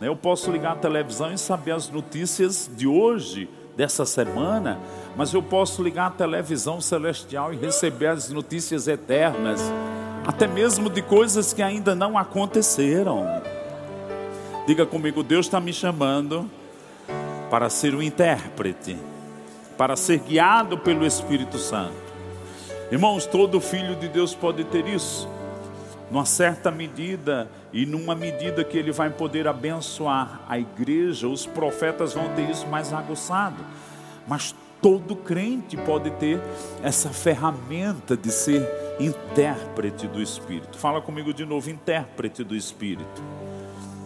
Né? 0.00 0.08
Eu 0.08 0.16
posso 0.16 0.50
ligar 0.50 0.72
a 0.72 0.76
televisão 0.76 1.32
e 1.32 1.38
saber 1.38 1.72
as 1.72 1.90
notícias 1.90 2.70
de 2.74 2.86
hoje, 2.86 3.48
dessa 3.76 4.04
semana, 4.04 4.78
mas 5.16 5.32
eu 5.32 5.42
posso 5.42 5.82
ligar 5.82 6.06
a 6.06 6.10
televisão 6.10 6.80
celestial 6.80 7.52
e 7.52 7.56
receber 7.56 8.06
as 8.06 8.30
notícias 8.30 8.86
eternas, 8.86 9.60
até 10.26 10.46
mesmo 10.46 10.88
de 10.88 11.02
coisas 11.02 11.52
que 11.52 11.62
ainda 11.62 11.94
não 11.94 12.16
aconteceram. 12.16 13.42
Diga 14.66 14.86
comigo, 14.86 15.22
Deus 15.22 15.46
está 15.46 15.60
me 15.60 15.72
chamando 15.72 16.50
para 17.50 17.68
ser 17.68 17.94
o 17.94 18.02
intérprete, 18.02 18.96
para 19.76 19.96
ser 19.96 20.20
guiado 20.20 20.78
pelo 20.78 21.06
Espírito 21.06 21.58
Santo. 21.58 22.04
Irmãos, 22.90 23.26
todo 23.26 23.60
filho 23.60 23.94
de 23.96 24.08
Deus 24.08 24.34
pode 24.34 24.64
ter 24.64 24.86
isso 24.86 25.28
numa 26.10 26.24
certa 26.24 26.70
medida 26.70 27.50
e 27.72 27.84
numa 27.84 28.14
medida 28.14 28.62
que 28.62 28.78
ele 28.78 28.92
vai 28.92 29.10
poder 29.10 29.48
abençoar 29.48 30.42
a 30.48 30.58
igreja, 30.58 31.26
os 31.26 31.44
profetas 31.44 32.12
vão 32.14 32.28
ter 32.34 32.48
isso 32.48 32.66
mais 32.68 32.92
aguçado. 32.92 33.56
Mas 34.26 34.54
todo 34.84 35.16
crente 35.16 35.78
pode 35.78 36.10
ter 36.10 36.38
essa 36.82 37.08
ferramenta 37.08 38.14
de 38.14 38.30
ser 38.30 38.68
intérprete 39.00 40.06
do 40.06 40.20
Espírito. 40.20 40.76
Fala 40.76 41.00
comigo 41.00 41.32
de 41.32 41.46
novo, 41.46 41.70
intérprete 41.70 42.44
do 42.44 42.54
Espírito. 42.54 43.22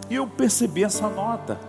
E 0.09 0.15
eu 0.15 0.25
percebi 0.25 0.85
essa 0.85 1.09
nota, 1.09 1.59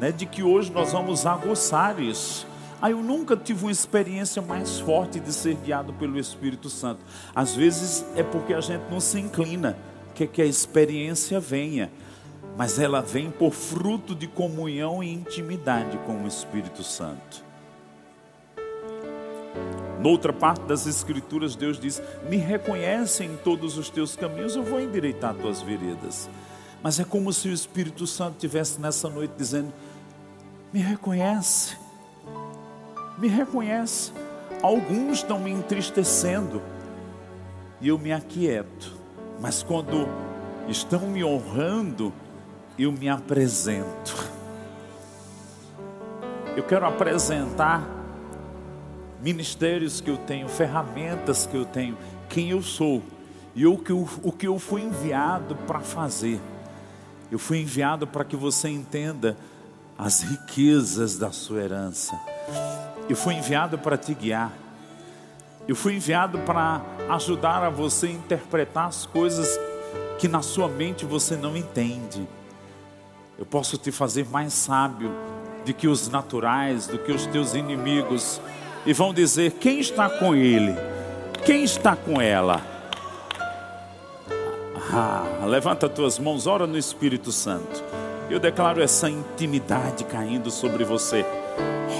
né, 0.00 0.10
de 0.10 0.26
que 0.26 0.42
hoje 0.42 0.72
nós 0.72 0.90
vamos 0.90 1.24
aguçar 1.24 2.00
isso. 2.00 2.48
Ah, 2.82 2.90
eu 2.90 2.98
nunca 3.00 3.36
tive 3.36 3.64
uma 3.64 3.70
experiência 3.70 4.42
mais 4.42 4.80
forte 4.80 5.20
de 5.20 5.32
ser 5.32 5.54
guiado 5.54 5.92
pelo 5.92 6.18
Espírito 6.18 6.68
Santo. 6.68 6.98
Às 7.32 7.54
vezes 7.54 8.04
é 8.16 8.24
porque 8.24 8.52
a 8.52 8.60
gente 8.60 8.82
não 8.90 8.98
se 8.98 9.20
inclina, 9.20 9.78
quer 10.16 10.26
que 10.26 10.42
a 10.42 10.46
experiência 10.46 11.38
venha, 11.38 11.92
mas 12.56 12.80
ela 12.80 13.02
vem 13.02 13.30
por 13.30 13.52
fruto 13.52 14.16
de 14.16 14.26
comunhão 14.26 15.00
e 15.00 15.14
intimidade 15.14 15.96
com 15.98 16.24
o 16.24 16.26
Espírito 16.26 16.82
Santo. 16.82 17.46
Noutra 19.98 20.32
parte 20.32 20.62
das 20.62 20.86
Escrituras, 20.86 21.56
Deus 21.56 21.78
diz: 21.78 22.00
Me 22.28 22.36
reconhece 22.36 23.24
em 23.24 23.36
todos 23.36 23.76
os 23.76 23.90
teus 23.90 24.14
caminhos, 24.14 24.54
eu 24.54 24.62
vou 24.62 24.80
endireitar 24.80 25.34
tuas 25.34 25.60
veredas. 25.60 26.30
Mas 26.82 27.00
é 27.00 27.04
como 27.04 27.32
se 27.32 27.48
o 27.48 27.52
Espírito 27.52 28.06
Santo 28.06 28.36
tivesse 28.38 28.80
nessa 28.80 29.08
noite 29.08 29.32
dizendo: 29.36 29.72
Me 30.72 30.80
reconhece, 30.80 31.76
me 33.18 33.28
reconhece. 33.28 34.12
Alguns 34.62 35.18
estão 35.18 35.38
me 35.38 35.50
entristecendo 35.50 36.62
e 37.80 37.88
eu 37.88 37.98
me 37.98 38.12
aquieto, 38.12 38.96
mas 39.40 39.62
quando 39.62 40.08
estão 40.68 41.00
me 41.00 41.24
honrando, 41.24 42.12
eu 42.78 42.92
me 42.92 43.08
apresento. 43.08 44.28
Eu 46.56 46.64
quero 46.64 46.86
apresentar 46.86 47.97
ministérios 49.22 50.00
que 50.00 50.10
eu 50.10 50.16
tenho, 50.16 50.48
ferramentas 50.48 51.46
que 51.46 51.56
eu 51.56 51.64
tenho, 51.64 51.96
quem 52.28 52.50
eu 52.50 52.62
sou 52.62 53.02
e 53.54 53.66
o 53.66 53.76
que 53.76 53.90
eu, 53.90 54.08
o 54.22 54.30
que 54.32 54.46
eu 54.46 54.58
fui 54.58 54.82
enviado 54.82 55.56
para 55.66 55.80
fazer. 55.80 56.40
Eu 57.30 57.38
fui 57.38 57.60
enviado 57.60 58.06
para 58.06 58.24
que 58.24 58.36
você 58.36 58.68
entenda 58.68 59.36
as 59.98 60.22
riquezas 60.22 61.18
da 61.18 61.32
sua 61.32 61.60
herança. 61.60 62.18
Eu 63.08 63.16
fui 63.16 63.34
enviado 63.34 63.78
para 63.78 63.96
te 63.96 64.14
guiar. 64.14 64.52
Eu 65.66 65.74
fui 65.74 65.96
enviado 65.96 66.38
para 66.40 66.80
ajudar 67.10 67.62
a 67.62 67.68
você 67.68 68.06
a 68.06 68.12
interpretar 68.12 68.86
as 68.86 69.04
coisas 69.04 69.58
que 70.18 70.28
na 70.28 70.40
sua 70.40 70.68
mente 70.68 71.04
você 71.04 71.36
não 71.36 71.56
entende. 71.56 72.26
Eu 73.38 73.44
posso 73.44 73.76
te 73.76 73.90
fazer 73.92 74.26
mais 74.28 74.52
sábio 74.52 75.12
do 75.66 75.74
que 75.74 75.86
os 75.86 76.08
naturais, 76.08 76.86
do 76.86 76.98
que 76.98 77.12
os 77.12 77.26
teus 77.26 77.54
inimigos 77.54 78.40
e 78.88 78.92
vão 78.94 79.12
dizer: 79.12 79.52
quem 79.52 79.80
está 79.80 80.08
com 80.08 80.34
ele? 80.34 80.74
Quem 81.44 81.62
está 81.62 81.94
com 81.94 82.18
ela? 82.18 82.62
Ah, 84.90 85.44
levanta 85.46 85.90
tuas 85.90 86.18
mãos, 86.18 86.46
ora 86.46 86.66
no 86.66 86.78
Espírito 86.78 87.30
Santo. 87.30 87.84
Eu 88.30 88.40
declaro 88.40 88.82
essa 88.82 89.10
intimidade 89.10 90.04
caindo 90.04 90.50
sobre 90.50 90.84
você. 90.84 91.22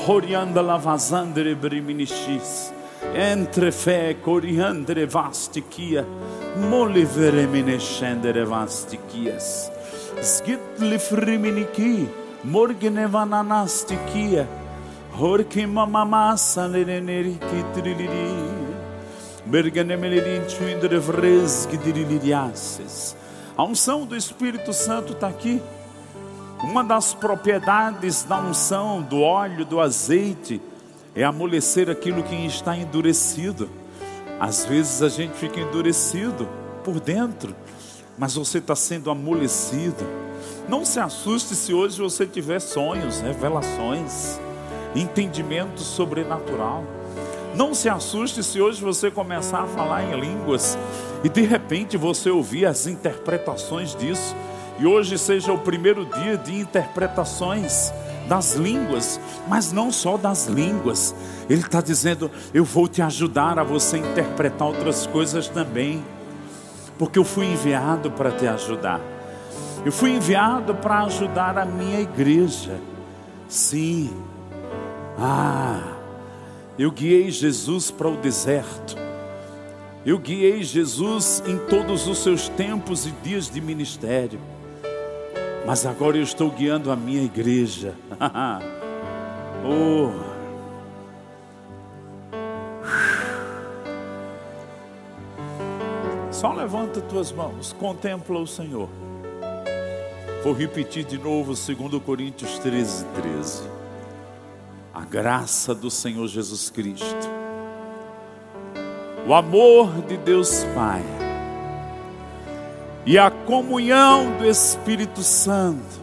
Horianda 0.07 0.63
lavazandre 0.63 1.55
briminichis. 1.55 2.73
Entre 3.15 3.71
fé, 3.71 4.15
coriandre 4.15 5.05
vastiquia. 5.05 6.07
Molivere 6.71 7.47
minescendere 7.47 8.47
vastiquias. 8.47 9.71
Skitli 10.23 10.99
friminiki. 10.99 12.09
Morgene 15.19 15.67
vananastiquia. 15.67 15.67
Horki 15.67 15.67
mama 15.67 16.37
saleneri 16.37 17.39
kitriliri. 17.39 18.69
Berganemelerin 19.47 20.49
chuindre 20.49 21.01
fresque 21.01 21.77
diriliriaces. 21.77 23.17
A 23.57 23.65
unção 23.65 24.07
do 24.07 24.17
Espírito 24.17 24.73
Santo 24.73 25.13
está 25.13 25.29
aqui. 25.29 25.61
Uma 26.63 26.85
das 26.85 27.15
propriedades 27.15 28.25
da 28.25 28.41
unção, 28.41 29.03
do 29.03 29.21
óleo, 29.21 29.65
do 29.65 29.81
azeite, 29.81 30.61
é 31.15 31.25
amolecer 31.25 31.89
aquilo 31.89 32.23
que 32.23 32.35
está 32.47 32.77
endurecido. 32.77 33.69
Às 34.41 34.65
vezes 34.65 35.03
a 35.03 35.09
gente 35.09 35.35
fica 35.35 35.61
endurecido 35.61 36.49
por 36.85 37.01
dentro, 37.01 37.55
mas 38.17 38.35
você 38.35 38.59
está 38.59 38.77
sendo 38.77 39.11
amolecido. 39.11 40.05
Não 40.69 40.85
se 40.85 41.01
assuste 41.01 41.55
se 41.55 41.73
hoje 41.73 42.01
você 42.01 42.27
tiver 42.27 42.61
sonhos, 42.61 43.21
revelações 43.21 44.39
entendimento 44.95 45.81
sobrenatural. 45.81 46.85
Não 47.55 47.75
se 47.75 47.89
assuste 47.89 48.43
se 48.43 48.61
hoje 48.61 48.81
você 48.81 49.11
começar 49.11 49.63
a 49.63 49.67
falar 49.67 50.05
em 50.05 50.21
línguas 50.21 50.79
e 51.25 51.29
de 51.29 51.43
repente 51.43 51.97
você 51.97 52.31
ouvir 52.31 52.67
as 52.67 52.87
interpretações 52.87 53.95
disso. 53.95 54.37
E 54.79 54.87
hoje 54.87 55.19
seja 55.19 55.53
o 55.53 55.59
primeiro 55.59 56.05
dia 56.07 56.37
de 56.37 56.55
interpretações 56.55 57.93
das 58.29 58.55
línguas, 58.55 59.19
mas 59.49 59.73
não 59.73 59.91
só 59.91 60.17
das 60.17 60.47
línguas. 60.47 61.15
Ele 61.51 61.61
está 61.61 61.81
dizendo: 61.81 62.31
Eu 62.55 62.65
vou 62.65 62.87
te 62.87 63.03
ajudar 63.03 63.59
a 63.59 63.65
você 63.65 63.99
interpretar 63.99 64.69
outras 64.69 65.07
coisas 65.07 65.49
também, 65.49 66.05
porque 66.97 67.19
eu 67.19 67.25
fui 67.25 67.47
enviado 67.47 68.11
para 68.11 68.31
te 68.31 68.47
ajudar. 68.47 69.01
Eu 69.85 69.91
fui 69.91 70.11
enviado 70.11 70.75
para 70.75 71.05
ajudar 71.05 71.59
a 71.59 71.65
minha 71.65 72.01
igreja. 72.01 72.79
Sim, 73.49 74.13
ah, 75.21 75.97
eu 76.79 76.93
guiei 76.93 77.29
Jesus 77.29 77.91
para 77.91 78.09
o 78.09 78.17
deserto. 78.17 78.97
Eu 80.07 80.17
guiei 80.17 80.63
Jesus 80.63 81.43
em 81.45 81.59
todos 81.67 82.07
os 82.07 82.19
seus 82.19 82.49
tempos 82.51 83.05
e 83.05 83.11
dias 83.11 83.51
de 83.51 83.61
ministério. 83.61 84.39
Mas 85.67 85.85
agora 85.85 86.17
eu 86.17 86.23
estou 86.23 86.51
guiando 86.51 86.93
a 86.93 86.97
minha 86.97 87.25
igreja. 87.25 87.95
oh. 89.67 90.13
Só 96.31 96.53
levanta 96.53 97.01
tuas 97.01 97.33
mãos, 97.33 97.73
contempla 97.73 98.39
o 98.39 98.47
Senhor. 98.47 98.89
Vou 100.45 100.53
repetir 100.53 101.05
de 101.05 101.19
novo 101.19 101.55
2 101.55 102.03
Coríntios 102.05 102.61
13, 102.61 103.05
13 103.07 103.78
a 104.99 105.05
graça 105.05 105.77
do 105.77 105.93
Senhor 105.93 106.27
Jesus 106.27 106.71
Cristo, 106.71 107.31
o 109.29 109.33
amor 109.33 110.03
de 110.09 110.17
Deus 110.17 110.65
Pai 110.75 111.05
e 113.07 113.17
a 113.17 113.31
comunhão 113.31 114.37
do 114.39 114.45
Espírito 114.45 115.23
Santo 115.23 116.01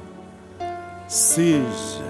seja 1.09 2.05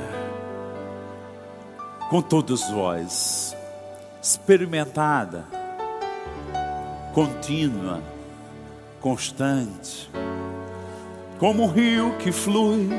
com 2.12 2.22
todos 2.22 2.70
vós, 2.70 3.58
experimentada, 4.22 5.44
contínua, 7.16 8.00
constante, 9.02 10.08
como 11.40 11.64
um 11.64 11.68
rio 11.68 12.16
que 12.20 12.32
flui 12.32 12.90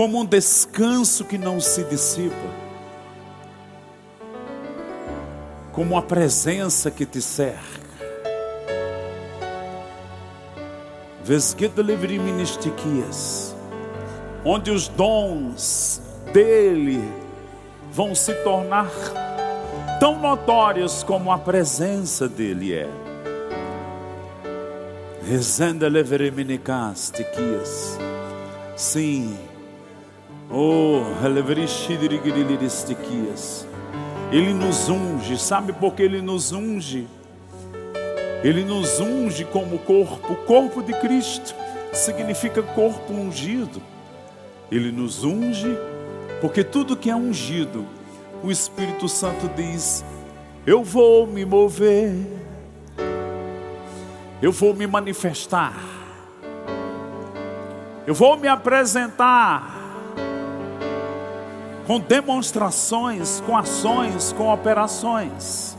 como 0.00 0.20
um 0.20 0.24
descanso 0.24 1.26
que 1.26 1.36
não 1.36 1.60
se 1.60 1.84
dissipa, 1.84 2.34
como 5.72 5.92
uma 5.92 6.00
presença 6.00 6.90
que 6.90 7.04
te 7.04 7.20
cerca. 7.20 7.60
onde 14.42 14.70
os 14.70 14.88
dons 14.88 16.00
dele 16.32 17.04
vão 17.92 18.14
se 18.14 18.32
tornar 18.36 18.90
tão 20.00 20.18
notórios 20.18 21.02
como 21.02 21.30
a 21.30 21.36
presença 21.36 22.26
dele 22.26 22.72
é. 22.72 22.88
Sim 28.74 29.49
Oh, 30.52 31.02
Ele 34.32 34.52
nos 34.52 34.88
unge, 34.88 35.38
sabe 35.38 35.72
por 35.72 35.94
que 35.94 36.02
Ele 36.02 36.20
nos 36.20 36.50
unge? 36.50 37.06
Ele 38.42 38.64
nos 38.64 38.98
unge 38.98 39.44
como 39.44 39.78
corpo, 39.78 40.32
o 40.32 40.36
corpo 40.36 40.82
de 40.82 40.92
Cristo. 40.94 41.54
Significa 41.92 42.62
corpo 42.62 43.12
ungido. 43.12 43.80
Ele 44.72 44.90
nos 44.90 45.22
unge, 45.22 45.78
porque 46.40 46.64
tudo 46.64 46.96
que 46.96 47.10
é 47.10 47.14
ungido, 47.14 47.86
o 48.42 48.50
Espírito 48.50 49.08
Santo 49.08 49.48
diz: 49.54 50.04
Eu 50.66 50.82
vou 50.82 51.28
me 51.28 51.44
mover, 51.44 52.12
eu 54.42 54.50
vou 54.50 54.74
me 54.74 54.86
manifestar, 54.86 55.74
eu 58.04 58.14
vou 58.14 58.36
me 58.36 58.48
apresentar 58.48 59.79
com 61.86 61.98
demonstrações, 61.98 63.40
com 63.40 63.56
ações, 63.56 64.32
com 64.32 64.52
operações, 64.52 65.76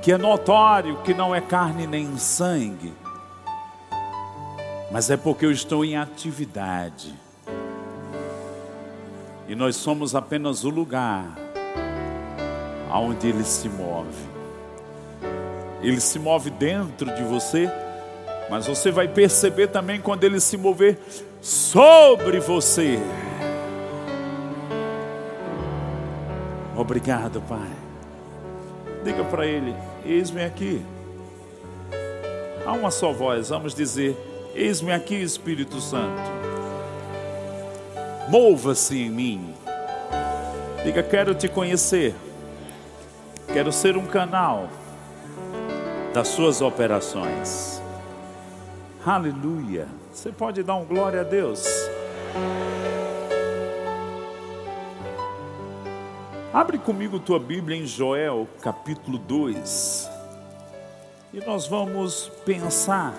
que 0.00 0.12
é 0.12 0.18
notório 0.18 0.98
que 1.02 1.12
não 1.12 1.34
é 1.34 1.40
carne 1.40 1.86
nem 1.86 2.16
sangue, 2.16 2.92
mas 4.90 5.10
é 5.10 5.16
porque 5.16 5.44
eu 5.44 5.52
estou 5.52 5.84
em 5.84 5.96
atividade, 5.96 7.14
e 9.48 9.54
nós 9.54 9.76
somos 9.76 10.14
apenas 10.14 10.64
o 10.64 10.68
lugar 10.68 11.24
aonde 12.90 13.28
ele 13.28 13.44
se 13.44 13.68
move. 13.68 14.28
Ele 15.82 16.00
se 16.00 16.18
move 16.18 16.50
dentro 16.50 17.14
de 17.14 17.22
você, 17.22 17.70
mas 18.50 18.66
você 18.66 18.90
vai 18.90 19.08
perceber 19.08 19.68
também 19.68 20.00
quando 20.00 20.24
ele 20.24 20.40
se 20.40 20.56
mover 20.56 20.98
sobre 21.40 22.40
você. 22.40 22.98
Obrigado, 26.78 27.42
Pai. 27.42 27.68
Diga 29.02 29.24
para 29.24 29.44
Ele: 29.44 29.74
Eis-me 30.04 30.44
aqui. 30.44 30.80
Há 32.64 32.72
uma 32.72 32.92
só 32.92 33.12
voz, 33.12 33.48
vamos 33.48 33.74
dizer: 33.74 34.16
Eis-me 34.54 34.92
aqui, 34.92 35.16
Espírito 35.16 35.80
Santo. 35.80 36.22
Mova-se 38.28 38.96
em 38.96 39.10
mim. 39.10 39.54
Diga: 40.84 41.02
Quero 41.02 41.34
te 41.34 41.48
conhecer. 41.48 42.14
Quero 43.52 43.72
ser 43.72 43.96
um 43.96 44.06
canal 44.06 44.68
das 46.14 46.28
suas 46.28 46.60
operações. 46.60 47.82
Aleluia. 49.04 49.88
Você 50.12 50.30
pode 50.30 50.62
dar 50.62 50.76
um 50.76 50.84
glória 50.84 51.22
a 51.22 51.24
Deus. 51.24 51.66
Abre 56.52 56.78
comigo 56.78 57.20
tua 57.20 57.38
Bíblia 57.38 57.76
em 57.76 57.84
Joel, 57.84 58.48
capítulo 58.62 59.18
2. 59.18 60.10
E 61.34 61.44
nós 61.44 61.66
vamos 61.66 62.32
pensar 62.46 63.12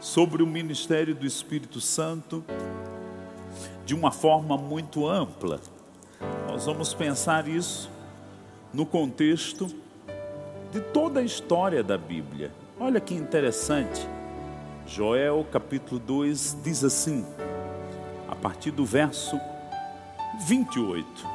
sobre 0.00 0.42
o 0.42 0.46
ministério 0.46 1.14
do 1.14 1.26
Espírito 1.26 1.78
Santo 1.78 2.42
de 3.84 3.94
uma 3.94 4.10
forma 4.10 4.56
muito 4.56 5.06
ampla. 5.06 5.60
Nós 6.48 6.64
vamos 6.64 6.94
pensar 6.94 7.46
isso 7.46 7.90
no 8.72 8.86
contexto 8.86 9.66
de 10.72 10.80
toda 10.80 11.20
a 11.20 11.22
história 11.22 11.82
da 11.82 11.98
Bíblia. 11.98 12.50
Olha 12.80 12.98
que 12.98 13.14
interessante. 13.14 14.08
Joel 14.86 15.46
capítulo 15.52 16.00
2 16.00 16.56
diz 16.64 16.82
assim, 16.82 17.26
a 18.26 18.34
partir 18.34 18.70
do 18.70 18.86
verso 18.86 19.38
28. 20.46 21.33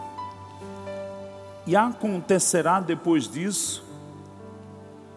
E 1.65 1.76
acontecerá 1.76 2.80
depois 2.80 3.28
disso 3.28 3.84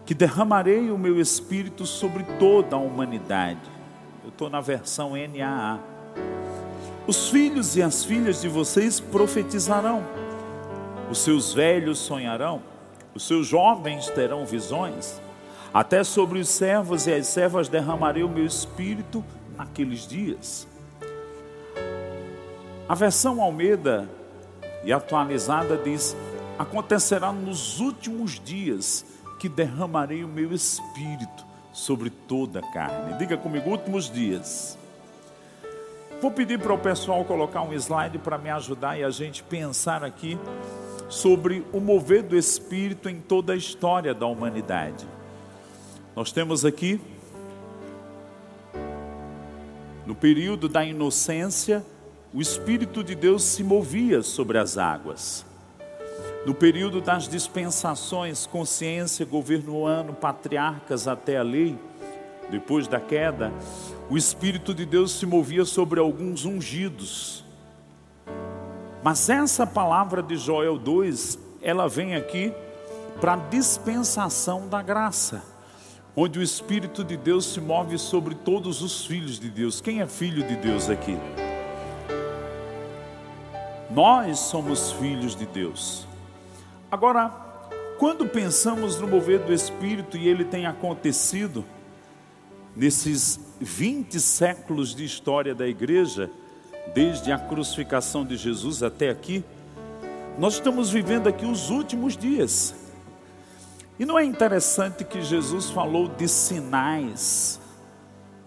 que 0.05 0.13
derramarei 0.13 0.91
o 0.91 0.97
meu 0.97 1.19
espírito 1.19 1.85
sobre 1.85 2.23
toda 2.37 2.75
a 2.75 2.79
humanidade. 2.79 3.61
Eu 4.23 4.29
estou 4.29 4.49
na 4.49 4.61
versão 4.61 5.11
NAA. 5.11 5.79
Os 7.07 7.29
filhos 7.29 7.75
e 7.75 7.81
as 7.81 8.03
filhas 8.03 8.41
de 8.41 8.47
vocês 8.47 8.99
profetizarão, 8.99 10.03
os 11.09 11.19
seus 11.19 11.53
velhos 11.53 11.99
sonharão 11.99 12.61
os 13.15 13.27
seus 13.27 13.47
jovens 13.47 14.09
terão 14.09 14.45
visões, 14.45 15.21
até 15.73 16.03
sobre 16.03 16.39
os 16.39 16.49
servos 16.49 17.07
e 17.07 17.13
as 17.13 17.27
servas 17.27 17.67
derramarei 17.67 18.23
o 18.23 18.29
meu 18.29 18.45
espírito 18.45 19.23
naqueles 19.55 20.07
dias. 20.07 20.67
A 22.87 22.95
versão 22.95 23.41
Almeida 23.41 24.09
e 24.83 24.91
atualizada 24.91 25.77
diz: 25.77 26.15
Acontecerá 26.57 27.31
nos 27.31 27.79
últimos 27.79 28.39
dias 28.39 29.05
que 29.39 29.49
derramarei 29.49 30.23
o 30.23 30.27
meu 30.27 30.53
espírito 30.53 31.45
sobre 31.73 32.09
toda 32.09 32.59
a 32.59 32.71
carne. 32.71 33.17
Diga 33.17 33.35
comigo, 33.35 33.69
últimos 33.69 34.09
dias. 34.09 34.77
Vou 36.21 36.31
pedir 36.31 36.59
para 36.59 36.73
o 36.73 36.77
pessoal 36.77 37.25
colocar 37.25 37.63
um 37.63 37.73
slide 37.73 38.17
para 38.19 38.37
me 38.37 38.49
ajudar 38.49 38.97
e 38.97 39.03
a 39.03 39.09
gente 39.09 39.43
pensar 39.43 40.03
aqui 40.03 40.37
sobre 41.09 41.65
o 41.73 41.79
mover 41.79 42.23
do 42.23 42.37
Espírito 42.37 43.09
em 43.09 43.19
toda 43.19 43.53
a 43.53 43.55
história 43.55 44.13
da 44.13 44.25
humanidade. 44.25 45.05
Nós 46.15 46.31
temos 46.31 46.63
aqui, 46.63 47.01
no 50.05 50.15
período 50.15 50.69
da 50.69 50.85
inocência, 50.85 51.85
o 52.33 52.39
Espírito 52.41 53.03
de 53.03 53.15
Deus 53.15 53.43
se 53.43 53.63
movia 53.63 54.21
sobre 54.21 54.57
as 54.57 54.77
águas. 54.77 55.45
No 56.45 56.53
período 56.53 56.99
das 56.99 57.27
dispensações, 57.27 58.45
consciência, 58.45 59.25
governo 59.25 59.79
humano, 59.79 60.13
patriarcas 60.13 61.07
até 61.07 61.37
a 61.37 61.43
lei, 61.43 61.77
depois 62.49 62.87
da 62.87 62.99
queda, 62.99 63.51
o 64.09 64.17
Espírito 64.17 64.73
de 64.73 64.85
Deus 64.85 65.11
se 65.11 65.25
movia 65.25 65.63
sobre 65.65 65.99
alguns 65.99 66.45
ungidos 66.45 67.43
mas 69.03 69.29
essa 69.29 69.67
palavra 69.67 70.23
de 70.23 70.37
Joel 70.37 70.77
2, 70.77 71.37
ela 71.61 71.89
vem 71.89 72.15
aqui 72.15 72.53
para 73.19 73.35
dispensação 73.35 74.69
da 74.69 74.81
graça, 74.81 75.43
onde 76.15 76.39
o 76.39 76.41
Espírito 76.41 77.03
de 77.03 77.17
Deus 77.17 77.47
se 77.47 77.59
move 77.59 77.97
sobre 77.97 78.33
todos 78.33 78.81
os 78.81 79.05
filhos 79.05 79.37
de 79.37 79.49
Deus. 79.49 79.81
Quem 79.81 79.99
é 79.99 80.07
filho 80.07 80.47
de 80.47 80.55
Deus 80.55 80.89
aqui? 80.89 81.17
Nós 83.91 84.39
somos 84.39 84.93
filhos 84.93 85.35
de 85.35 85.45
Deus. 85.47 86.07
Agora, 86.93 87.29
quando 87.97 88.27
pensamos 88.27 88.99
no 88.99 89.07
mover 89.07 89.39
do 89.39 89.51
Espírito 89.51 90.15
e 90.15 90.27
ele 90.27 90.45
tem 90.45 90.67
acontecido 90.67 91.65
nesses 92.75 93.39
20 93.59 94.19
séculos 94.19 94.93
de 94.93 95.03
história 95.03 95.55
da 95.55 95.67
igreja, 95.67 96.29
desde 96.93 97.31
a 97.31 97.39
crucificação 97.39 98.23
de 98.23 98.37
Jesus 98.37 98.83
até 98.83 99.09
aqui, 99.09 99.43
nós 100.37 100.53
estamos 100.53 100.91
vivendo 100.91 101.25
aqui 101.25 101.47
os 101.47 101.71
últimos 101.71 102.15
dias. 102.15 102.75
E 103.97 104.05
não 104.05 104.19
é 104.19 104.23
interessante 104.23 105.03
que 105.03 105.19
Jesus 105.19 105.71
falou 105.71 106.07
de 106.07 106.27
sinais, 106.27 107.59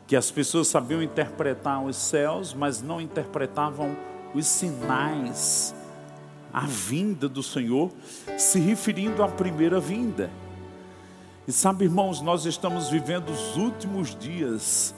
que 0.07 0.15
as 0.15 0.31
pessoas 0.31 0.69
sabiam 0.69 1.03
interpretar 1.03 1.83
os 1.83 1.97
céus, 1.97 2.55
mas 2.55 2.81
não 2.81 3.01
interpretavam 3.01 3.97
os 4.33 4.47
sinais, 4.47 5.75
a 6.53 6.67
vinda 6.67 7.29
do 7.29 7.43
Senhor, 7.43 7.91
se 8.39 8.59
referindo 8.59 9.23
à 9.23 9.29
primeira 9.29 9.81
vinda. 9.81 10.31
E 11.47 11.53
sabe, 11.53 11.85
irmãos, 11.85 12.21
nós 12.21 12.45
estamos 12.45 12.89
vivendo 12.89 13.31
os 13.31 13.57
últimos 13.57 14.17
dias, 14.17 14.95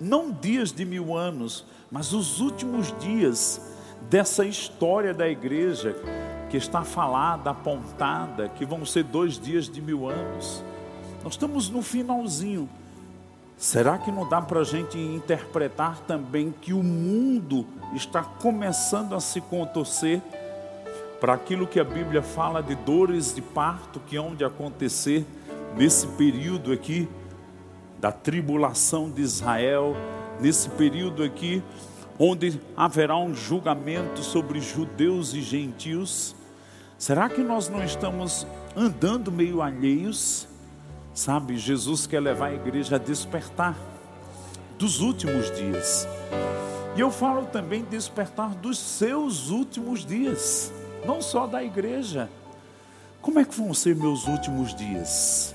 não 0.00 0.30
dias 0.30 0.72
de 0.72 0.84
mil 0.84 1.16
anos, 1.16 1.64
mas 1.90 2.12
os 2.12 2.40
últimos 2.40 2.92
dias 2.98 3.60
dessa 4.10 4.44
história 4.44 5.14
da 5.14 5.28
igreja, 5.28 5.94
que 6.50 6.56
está 6.56 6.82
falada, 6.82 7.50
apontada, 7.50 8.48
que 8.48 8.64
vão 8.64 8.84
ser 8.84 9.04
dois 9.04 9.38
dias 9.38 9.68
de 9.68 9.80
mil 9.80 10.08
anos, 10.08 10.64
nós 11.22 11.34
estamos 11.34 11.70
no 11.70 11.82
finalzinho. 11.82 12.68
Será 13.56 13.96
que 13.98 14.10
não 14.10 14.28
dá 14.28 14.42
para 14.42 14.60
a 14.60 14.64
gente 14.64 14.98
interpretar 14.98 16.00
também 16.00 16.52
que 16.60 16.72
o 16.72 16.82
mundo 16.82 17.64
está 17.94 18.22
começando 18.22 19.14
a 19.14 19.20
se 19.20 19.40
contorcer 19.40 20.20
para 21.24 21.32
aquilo 21.32 21.66
que 21.66 21.80
a 21.80 21.84
Bíblia 21.84 22.20
fala 22.20 22.62
de 22.62 22.74
dores 22.74 23.34
de 23.34 23.40
parto 23.40 23.98
que 23.98 24.14
hão 24.14 24.34
de 24.34 24.44
acontecer 24.44 25.24
nesse 25.74 26.06
período 26.06 26.70
aqui 26.70 27.08
da 27.98 28.12
tribulação 28.12 29.10
de 29.10 29.22
Israel, 29.22 29.96
nesse 30.38 30.68
período 30.68 31.22
aqui, 31.24 31.62
onde 32.18 32.60
haverá 32.76 33.16
um 33.16 33.34
julgamento 33.34 34.22
sobre 34.22 34.60
judeus 34.60 35.32
e 35.32 35.40
gentios, 35.40 36.36
será 36.98 37.30
que 37.30 37.40
nós 37.40 37.70
não 37.70 37.82
estamos 37.82 38.46
andando 38.76 39.32
meio 39.32 39.62
alheios? 39.62 40.46
Sabe, 41.14 41.56
Jesus 41.56 42.06
quer 42.06 42.20
levar 42.20 42.48
a 42.48 42.54
igreja 42.54 42.96
a 42.96 42.98
despertar 42.98 43.74
dos 44.78 45.00
últimos 45.00 45.50
dias. 45.56 46.06
E 46.94 47.00
eu 47.00 47.10
falo 47.10 47.46
também 47.46 47.82
despertar 47.82 48.50
dos 48.50 48.78
seus 48.78 49.48
últimos 49.48 50.04
dias, 50.04 50.70
não 51.06 51.20
só 51.20 51.46
da 51.46 51.62
igreja. 51.62 52.28
Como 53.20 53.38
é 53.38 53.44
que 53.44 53.54
vão 53.54 53.72
ser 53.72 53.96
meus 53.96 54.26
últimos 54.26 54.74
dias? 54.74 55.54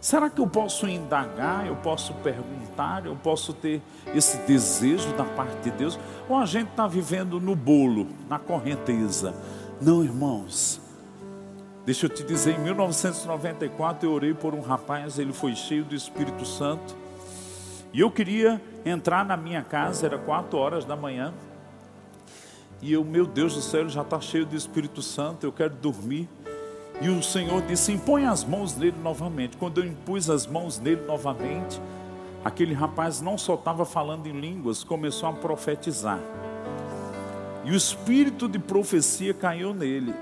Será 0.00 0.28
que 0.28 0.40
eu 0.40 0.48
posso 0.48 0.88
indagar, 0.88 1.66
eu 1.66 1.76
posso 1.76 2.12
perguntar, 2.14 3.06
eu 3.06 3.14
posso 3.14 3.52
ter 3.52 3.80
esse 4.14 4.36
desejo 4.38 5.12
da 5.12 5.24
parte 5.24 5.56
de 5.62 5.70
Deus? 5.70 5.98
Ou 6.28 6.36
a 6.36 6.44
gente 6.44 6.70
está 6.70 6.88
vivendo 6.88 7.40
no 7.40 7.54
bolo, 7.54 8.08
na 8.28 8.38
correnteza? 8.38 9.32
Não, 9.80 10.02
irmãos. 10.02 10.80
Deixa 11.84 12.06
eu 12.06 12.10
te 12.10 12.22
dizer, 12.24 12.58
em 12.58 12.62
1994 12.62 14.08
eu 14.08 14.12
orei 14.12 14.34
por 14.34 14.54
um 14.54 14.60
rapaz, 14.60 15.18
ele 15.18 15.32
foi 15.32 15.54
cheio 15.54 15.84
do 15.84 15.94
Espírito 15.94 16.44
Santo. 16.44 16.96
E 17.92 18.00
eu 18.00 18.10
queria 18.10 18.60
entrar 18.84 19.24
na 19.24 19.36
minha 19.36 19.62
casa, 19.62 20.06
era 20.06 20.18
quatro 20.18 20.58
horas 20.58 20.84
da 20.84 20.96
manhã. 20.96 21.32
E 22.82 22.92
eu, 22.92 23.04
meu 23.04 23.24
Deus 23.24 23.54
do 23.54 23.62
céu, 23.62 23.88
já 23.88 24.02
está 24.02 24.20
cheio 24.20 24.44
do 24.44 24.56
Espírito 24.56 25.00
Santo, 25.00 25.46
eu 25.46 25.52
quero 25.52 25.72
dormir. 25.76 26.28
E 27.00 27.08
o 27.08 27.22
Senhor 27.22 27.62
disse: 27.62 27.92
impõe 27.92 28.26
as 28.26 28.42
mãos 28.42 28.76
nele 28.76 28.96
novamente. 29.00 29.56
Quando 29.56 29.80
eu 29.80 29.86
impus 29.86 30.28
as 30.28 30.48
mãos 30.48 30.80
nele 30.80 31.02
novamente, 31.06 31.80
aquele 32.44 32.74
rapaz 32.74 33.20
não 33.20 33.38
só 33.38 33.54
estava 33.54 33.84
falando 33.84 34.26
em 34.26 34.38
línguas, 34.38 34.82
começou 34.82 35.28
a 35.28 35.32
profetizar. 35.32 36.18
E 37.64 37.70
o 37.70 37.76
espírito 37.76 38.48
de 38.48 38.58
profecia 38.58 39.32
caiu 39.32 39.72
nele. 39.72 40.12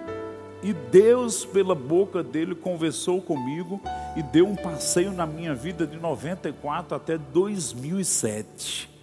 E 0.62 0.74
Deus, 0.74 1.46
pela 1.46 1.74
boca 1.74 2.22
dele, 2.22 2.54
conversou 2.54 3.22
comigo 3.22 3.80
e 4.14 4.22
deu 4.22 4.46
um 4.46 4.54
passeio 4.54 5.12
na 5.12 5.24
minha 5.24 5.54
vida 5.54 5.86
de 5.86 5.96
94 5.96 6.94
até 6.94 7.16
2007. 7.16 8.99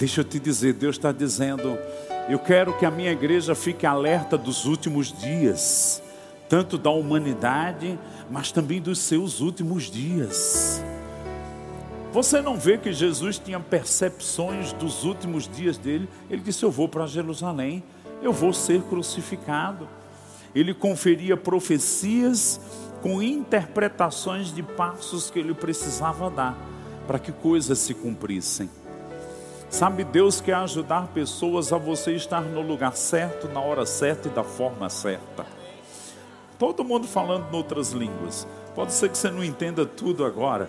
Deixa 0.00 0.22
eu 0.22 0.24
te 0.24 0.40
dizer, 0.40 0.72
Deus 0.72 0.96
está 0.96 1.12
dizendo, 1.12 1.78
eu 2.26 2.38
quero 2.38 2.72
que 2.78 2.86
a 2.86 2.90
minha 2.90 3.12
igreja 3.12 3.54
fique 3.54 3.84
alerta 3.84 4.38
dos 4.38 4.64
últimos 4.64 5.12
dias, 5.12 6.02
tanto 6.48 6.78
da 6.78 6.88
humanidade, 6.88 7.98
mas 8.30 8.50
também 8.50 8.80
dos 8.80 8.98
seus 8.98 9.42
últimos 9.42 9.90
dias. 9.90 10.82
Você 12.14 12.40
não 12.40 12.56
vê 12.56 12.78
que 12.78 12.94
Jesus 12.94 13.38
tinha 13.38 13.60
percepções 13.60 14.72
dos 14.72 15.04
últimos 15.04 15.46
dias 15.46 15.76
dele? 15.76 16.08
Ele 16.30 16.40
disse: 16.40 16.62
Eu 16.62 16.70
vou 16.70 16.88
para 16.88 17.06
Jerusalém, 17.06 17.84
eu 18.22 18.32
vou 18.32 18.54
ser 18.54 18.80
crucificado. 18.84 19.86
Ele 20.54 20.72
conferia 20.72 21.36
profecias 21.36 22.58
com 23.02 23.22
interpretações 23.22 24.50
de 24.50 24.62
passos 24.62 25.30
que 25.30 25.38
ele 25.38 25.52
precisava 25.52 26.30
dar 26.30 26.56
para 27.06 27.18
que 27.18 27.32
coisas 27.32 27.78
se 27.78 27.92
cumprissem. 27.92 28.79
Sabe, 29.70 30.02
Deus 30.02 30.40
quer 30.40 30.54
ajudar 30.54 31.06
pessoas 31.14 31.72
a 31.72 31.78
você 31.78 32.12
estar 32.12 32.40
no 32.40 32.60
lugar 32.60 32.96
certo, 32.96 33.48
na 33.48 33.60
hora 33.60 33.86
certa 33.86 34.26
e 34.26 34.30
da 34.30 34.42
forma 34.42 34.90
certa. 34.90 35.46
Todo 36.58 36.84
mundo 36.84 37.06
falando 37.06 37.46
em 37.50 37.56
outras 37.56 37.92
línguas. 37.92 38.46
Pode 38.74 38.92
ser 38.92 39.08
que 39.08 39.16
você 39.16 39.30
não 39.30 39.44
entenda 39.44 39.86
tudo 39.86 40.24
agora, 40.24 40.68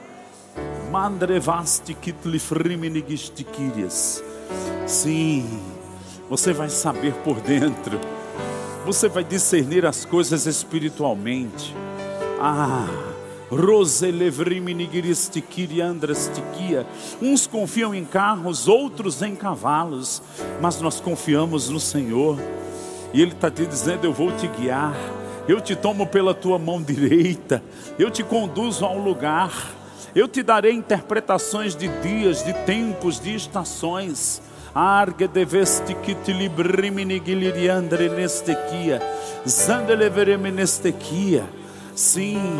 Sim, 4.85 5.61
você 6.29 6.53
vai 6.53 6.69
saber 6.69 7.13
por 7.23 7.41
dentro. 7.41 7.99
Você 8.85 9.09
vai 9.09 9.23
discernir 9.23 9.85
as 9.85 10.05
coisas 10.05 10.45
espiritualmente. 10.45 11.75
Ah, 12.39 12.87
Uns 17.21 17.45
confiam 17.45 17.93
em 17.93 18.05
carros, 18.05 18.67
outros 18.67 19.21
em 19.21 19.35
cavalos, 19.35 20.21
mas 20.61 20.79
nós 20.79 20.99
confiamos 20.99 21.69
no 21.69 21.79
Senhor. 21.79 22.39
E 23.13 23.21
Ele 23.21 23.33
está 23.33 23.51
te 23.51 23.65
dizendo: 23.65 24.05
Eu 24.05 24.13
vou 24.13 24.31
te 24.31 24.47
guiar, 24.47 24.95
eu 25.47 25.59
te 25.59 25.75
tomo 25.75 26.07
pela 26.07 26.33
tua 26.33 26.57
mão 26.57 26.81
direita, 26.81 27.61
eu 27.99 28.09
te 28.09 28.23
conduzo 28.23 28.85
ao 28.85 28.97
lugar 28.97 29.81
eu 30.13 30.27
te 30.27 30.43
darei 30.43 30.73
interpretações 30.73 31.73
de 31.75 31.87
dias, 32.01 32.43
de 32.43 32.53
tempos, 32.65 33.19
de 33.19 33.33
estações. 33.33 34.41
Arge 34.75 35.27
deveste 35.27 35.93
que 35.95 36.13
te 36.15 36.33
librimini 36.33 37.21
giliriandre 37.23 38.09
nestequia. 38.09 39.01
Zandelevereme 39.47 40.51
nestequia. 40.51 41.45
Sim 41.95 42.59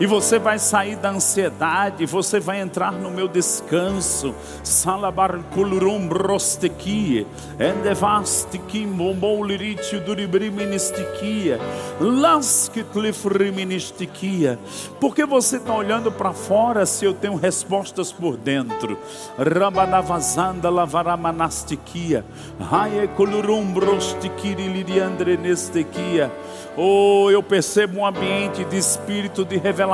e 0.00 0.06
você 0.06 0.38
vai 0.38 0.60
sair 0.60 0.94
da 0.96 1.10
ansiedade, 1.10 2.06
você 2.06 2.38
vai 2.38 2.60
entrar 2.60 2.92
no 2.92 3.10
meu 3.10 3.26
descanso. 3.26 4.32
Salabar 4.62 5.40
kulurum 5.52 6.06
brostequia, 6.06 7.26
endevastiquim 7.58 8.86
bomboliritiu 8.86 9.98
duribriministiquia, 10.00 11.58
lasquitlifriministiquia. 12.00 14.56
Por 15.00 15.16
você 15.26 15.56
está 15.56 15.74
olhando 15.74 16.12
para 16.12 16.32
fora 16.32 16.86
se 16.86 17.04
eu 17.04 17.12
tenho 17.12 17.34
respostas 17.34 18.12
por 18.12 18.36
dentro? 18.36 18.96
Rabanavazanda 19.36 20.70
lavaramanastiquia, 20.70 22.24
raia 22.60 23.08
kulurum 23.08 23.72
brostiquiri 23.72 24.68
liriandre 24.68 25.36
nestequia. 25.36 26.30
Oh, 26.76 27.28
eu 27.28 27.42
percebo 27.42 27.98
um 27.98 28.06
ambiente 28.06 28.64
de 28.64 28.78
espírito 28.78 29.44
de 29.44 29.56
revelação. 29.56 29.87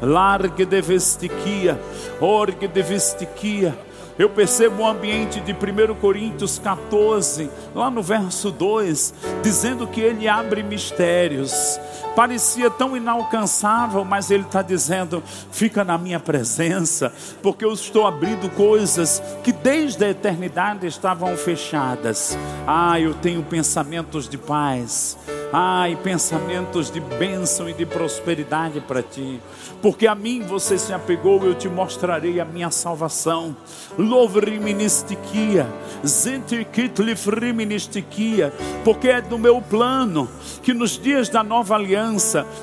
Largue 0.00 0.64
de 0.64 0.80
vestiquia, 0.80 1.80
orgue 2.20 2.68
de 2.68 2.82
vestiquia. 2.82 3.76
Eu 4.18 4.28
percebo 4.30 4.82
um 4.82 4.86
ambiente 4.86 5.40
de 5.40 5.52
1 5.52 5.94
Coríntios 5.96 6.58
14, 6.58 7.48
lá 7.74 7.88
no 7.88 8.02
verso 8.02 8.50
2, 8.50 9.14
dizendo 9.42 9.86
que 9.86 10.00
ele 10.00 10.26
abre 10.26 10.62
mistérios. 10.62 11.78
Parecia 12.18 12.68
tão 12.68 12.96
inalcançável, 12.96 14.04
mas 14.04 14.28
ele 14.28 14.42
está 14.42 14.60
dizendo: 14.60 15.22
fica 15.52 15.84
na 15.84 15.96
minha 15.96 16.18
presença, 16.18 17.12
porque 17.40 17.64
eu 17.64 17.72
estou 17.72 18.08
abrindo 18.08 18.50
coisas 18.56 19.22
que 19.44 19.52
desde 19.52 20.04
a 20.04 20.08
eternidade 20.08 20.84
estavam 20.84 21.36
fechadas. 21.36 22.36
Ah, 22.66 22.98
eu 22.98 23.14
tenho 23.14 23.40
pensamentos 23.44 24.28
de 24.28 24.36
paz 24.36 25.16
Ai, 25.50 25.96
pensamentos 25.96 26.90
de 26.90 27.00
bênção 27.00 27.70
e 27.70 27.72
de 27.72 27.86
prosperidade 27.86 28.82
para 28.82 29.02
ti. 29.02 29.40
Porque 29.80 30.06
a 30.06 30.14
mim 30.14 30.42
você 30.42 30.76
se 30.76 30.92
apegou, 30.92 31.42
eu 31.42 31.54
te 31.54 31.70
mostrarei 31.70 32.38
a 32.38 32.44
minha 32.44 32.70
salvação. 32.70 33.56
Louvriministiquia, 33.96 35.66
zentirkitlifriministiquia, 36.06 38.52
porque 38.84 39.08
é 39.08 39.22
do 39.22 39.38
meu 39.38 39.62
plano 39.62 40.28
que 40.62 40.74
nos 40.74 40.98
dias 40.98 41.30
da 41.30 41.42
nova 41.42 41.76
aliança, 41.76 42.07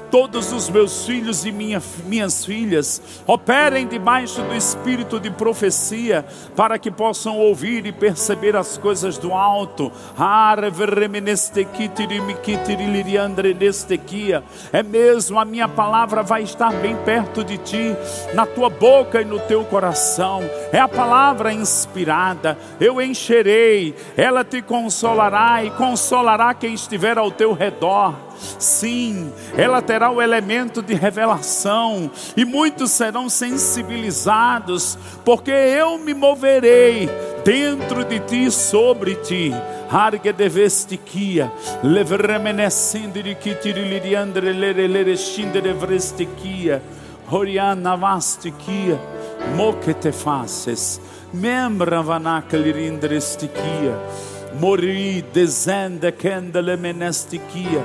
todos 0.10 0.52
os 0.52 0.70
meus 0.70 1.06
filhos 1.06 1.46
e 1.46 1.52
minha, 1.52 1.82
minhas 2.06 2.46
filhas 2.46 3.02
operem 3.28 3.88
debaixo 3.88 4.42
do 4.42 4.56
espírito 4.56 5.20
de 5.20 5.30
profecia, 5.30 6.26
para 6.56 6.80
que 6.80 6.90
possam 6.90 7.38
ouvir 7.38 7.86
e 7.86 7.92
perceber 7.92 8.56
as 8.56 8.78
coisas 8.78 9.18
do 9.18 9.34
alto. 9.34 9.92
É 14.72 14.84
mesmo, 14.84 15.40
a 15.40 15.46
minha 15.46 15.68
palavra 15.68 16.24
vai 16.24 16.44
estar 16.44 16.72
bem 16.74 16.96
perto 16.98 17.44
de 17.44 17.58
ti, 17.58 17.96
na 18.34 18.46
tua 18.46 18.70
boca 18.70 19.22
e 19.22 19.26
no 19.26 19.40
teu 19.40 19.64
coração. 19.66 20.42
É 20.72 20.80
a 20.80 20.88
palavra 20.88 21.54
inspirada. 21.54 22.58
Eu 22.80 23.02
encherei, 23.02 23.96
ela 24.16 24.44
te 24.44 24.62
consolará 24.62 25.64
e 25.64 25.72
consolará 25.72 26.54
quem 26.54 26.74
estiver 26.74 27.18
ao 27.18 27.32
teu 27.32 27.54
redor. 27.54 28.14
Sim, 28.60 29.32
ela 29.58 29.82
terá 29.82 30.10
o 30.10 30.22
elemento 30.22 30.82
de 30.82 30.94
revelação, 30.94 32.10
e 32.36 32.46
muitos 32.46 32.92
serão 32.92 33.30
sensibilizados, 33.30 34.98
porque 35.24 35.52
eu 35.52 35.98
me 35.98 36.14
moverei 36.14 37.10
dentro 37.44 38.04
de 38.04 38.20
ti 38.20 38.52
sobre 38.52 39.16
ti. 39.16 39.54
Harge 39.90 40.34
de 40.34 40.50
vestiquia, 40.50 41.52
levremenescende 41.84 43.22
de 43.22 43.36
kitiriliriandre 43.36 44.52
lere 44.52 45.16
scindere 45.16 45.74
vrestiquia, 45.74 46.82
horiana 47.30 47.96
vastiquia, 47.96 49.00
moque 49.56 49.94
faces, 50.12 51.00
membra 51.32 52.02
vanacalirindre 52.02 53.22
stiquia, 53.22 53.96
mori 54.60 55.24
desende 55.34 56.12
kendele 56.12 56.76
menestiquia, 56.78 57.84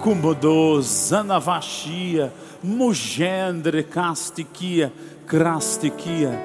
cumbodo 0.00 0.80
zanavachia, 0.80 2.32
mugendre 2.62 3.82
castiquia, 3.82 4.92
crastiquia, 5.26 6.40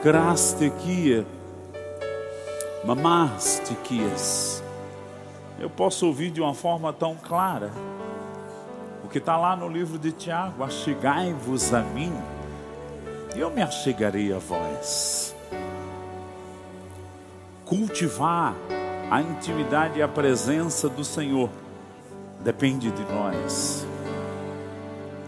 crastiquia, 0.00 1.26
Mamastiquias. 2.84 4.62
Eu 5.58 5.68
posso 5.68 6.06
ouvir 6.06 6.30
de 6.30 6.40
uma 6.40 6.54
forma 6.54 6.92
tão 6.92 7.14
clara 7.16 7.70
o 9.04 9.08
que 9.08 9.18
está 9.18 9.36
lá 9.36 9.54
no 9.54 9.68
livro 9.68 9.98
de 9.98 10.12
Tiago: 10.12 10.62
Achegai-vos 10.62 11.74
a 11.74 11.82
mim, 11.82 12.12
e 13.36 13.40
eu 13.40 13.50
me 13.50 13.60
achegarei 13.60 14.32
a 14.32 14.38
vós. 14.38 15.34
Cultivar 17.66 18.54
a 19.10 19.20
intimidade 19.20 19.98
e 19.98 20.02
a 20.02 20.08
presença 20.08 20.88
do 20.88 21.04
Senhor 21.04 21.50
depende 22.42 22.90
de 22.90 23.02
nós. 23.12 23.86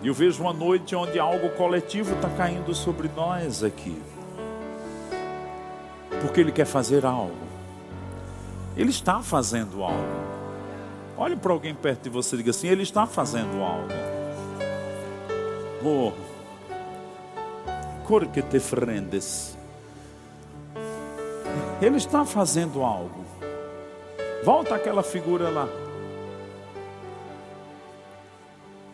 E 0.03 0.09
eu 0.09 0.15
vejo 0.15 0.43
uma 0.43 0.53
noite 0.53 0.97
onde 0.97 1.19
algo 1.19 1.51
coletivo 1.51 2.15
está 2.15 2.29
caindo 2.31 2.75
sobre 2.75 3.09
nós 3.15 3.63
aqui 3.63 4.01
porque 6.23 6.41
Ele 6.41 6.53
quer 6.53 6.65
fazer 6.65 7.05
algo. 7.05 7.35
Ele 8.77 8.91
está 8.91 9.21
fazendo 9.21 9.83
algo. 9.83 10.23
Olhe 11.17 11.37
para 11.37 11.53
alguém 11.53 11.75
perto 11.75 12.05
de 12.05 12.11
você 12.11 12.37
e 12.37 12.39
diga 12.39 12.51
assim: 12.51 12.69
Ele 12.69 12.85
está 12.85 13.07
fazendo 13.07 13.63
algo. 13.63 13.93
Oh, 15.85 16.13
cor 18.07 18.25
que 18.27 18.41
te 18.41 18.61
frendes. 18.61 19.59
Ele 21.81 21.97
está 21.97 22.25
fazendo 22.25 22.83
algo. 22.83 23.25
Volta 24.45 24.77
aquela 24.77 25.03
figura 25.03 25.51
lá. 25.51 25.69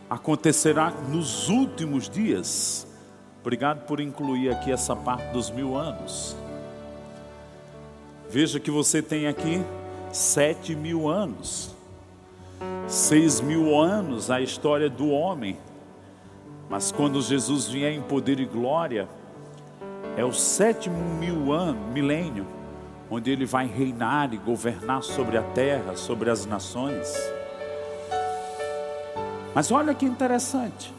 Acontecerá 0.08 0.90
nos 0.90 1.48
últimos 1.48 2.08
dias. 2.08 2.86
Obrigado 3.40 3.86
por 3.86 4.00
incluir 4.00 4.50
aqui 4.50 4.72
essa 4.72 4.96
parte 4.96 5.32
dos 5.32 5.50
mil 5.50 5.76
anos. 5.76 6.36
Veja 8.30 8.58
que 8.58 8.70
você 8.70 9.02
tem 9.02 9.26
aqui 9.26 9.62
sete 10.12 10.74
mil 10.74 11.08
anos, 11.08 11.74
seis 12.86 13.40
mil 13.40 13.78
anos 13.78 14.30
a 14.30 14.40
história 14.40 14.88
do 14.88 15.08
homem, 15.10 15.58
mas 16.68 16.90
quando 16.92 17.20
Jesus 17.22 17.68
vier 17.68 17.92
em 17.92 18.02
poder 18.02 18.40
e 18.40 18.44
glória, 18.44 19.08
é 20.16 20.24
o 20.24 20.32
sétimo 20.32 20.98
mil 21.18 21.52
ano, 21.52 21.80
milênio, 21.92 22.46
onde 23.10 23.30
ele 23.30 23.46
vai 23.46 23.66
reinar 23.66 24.32
e 24.34 24.36
governar 24.36 25.02
sobre 25.02 25.36
a 25.38 25.42
terra, 25.42 25.96
sobre 25.96 26.28
as 26.30 26.44
nações. 26.44 27.37
Mas 29.58 29.72
olha 29.72 29.92
que 29.92 30.06
interessante. 30.06 30.94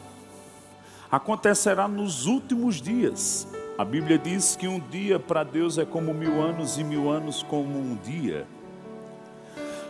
Acontecerá 1.10 1.88
nos 1.88 2.26
últimos 2.26 2.78
dias. 2.78 3.48
A 3.78 3.86
Bíblia 3.86 4.18
diz 4.18 4.54
que 4.54 4.68
um 4.68 4.78
dia 4.78 5.18
para 5.18 5.42
Deus 5.42 5.78
é 5.78 5.86
como 5.86 6.12
mil 6.12 6.42
anos 6.42 6.76
e 6.76 6.84
mil 6.84 7.10
anos 7.10 7.42
como 7.42 7.78
um 7.78 7.96
dia. 8.04 8.46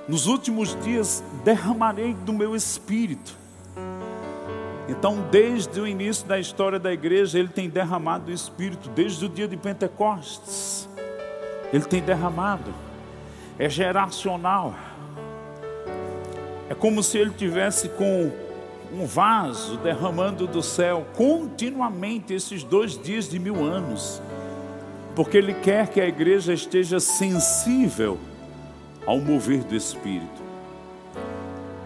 Nos 0.06 0.28
últimos 0.28 0.80
dias 0.85 1.20
derramarei 1.42 2.14
do 2.14 2.33
meu 2.33 2.54
espírito. 2.54 3.37
Então, 4.88 5.18
desde 5.33 5.80
o 5.80 5.85
início 5.85 6.24
da 6.28 6.38
história 6.38 6.78
da 6.78 6.92
igreja, 6.92 7.40
ele 7.40 7.48
tem 7.48 7.68
derramado 7.68 8.30
o 8.30 8.33
espírito, 8.33 8.88
desde 8.90 9.26
o 9.26 9.28
dia 9.28 9.48
de 9.48 9.56
Pentecostes. 9.56 10.88
Ele 11.72 11.85
tem 11.87 12.00
derramado. 12.00 12.72
É 13.59 13.68
geracional. 13.68 14.76
É 16.68 16.74
como 16.76 17.02
se 17.02 17.18
ele 17.18 17.33
tivesse 17.33 17.88
com 17.88 18.30
um 18.92 19.07
vaso 19.07 19.76
derramando 19.79 20.46
do 20.46 20.62
céu 20.62 21.07
continuamente 21.16 22.35
esses 22.35 22.64
dois 22.64 23.00
dias 23.00 23.29
de 23.29 23.38
mil 23.38 23.64
anos, 23.64 24.20
porque 25.14 25.37
Ele 25.37 25.55
quer 25.55 25.88
que 25.88 26.00
a 26.00 26.07
igreja 26.07 26.53
esteja 26.53 26.98
sensível 26.98 28.18
ao 29.07 29.18
mover 29.20 29.62
do 29.64 29.76
Espírito. 29.76 30.40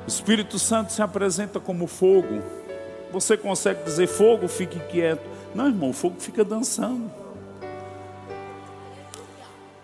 O 0.05 0.09
Espírito 0.09 0.59
Santo 0.59 0.93
se 0.93 1.01
apresenta 1.01 1.59
como 1.59 1.87
fogo. 1.87 2.43
Você 3.11 3.37
consegue 3.37 3.85
dizer 3.85 4.07
fogo, 4.07 4.49
fique 4.49 4.79
quieto. 4.91 5.27
Não, 5.55 5.67
irmão, 5.67 5.91
o 5.91 5.95
fogo 5.95 6.17
fica 6.19 6.45
dançando. 6.45 7.11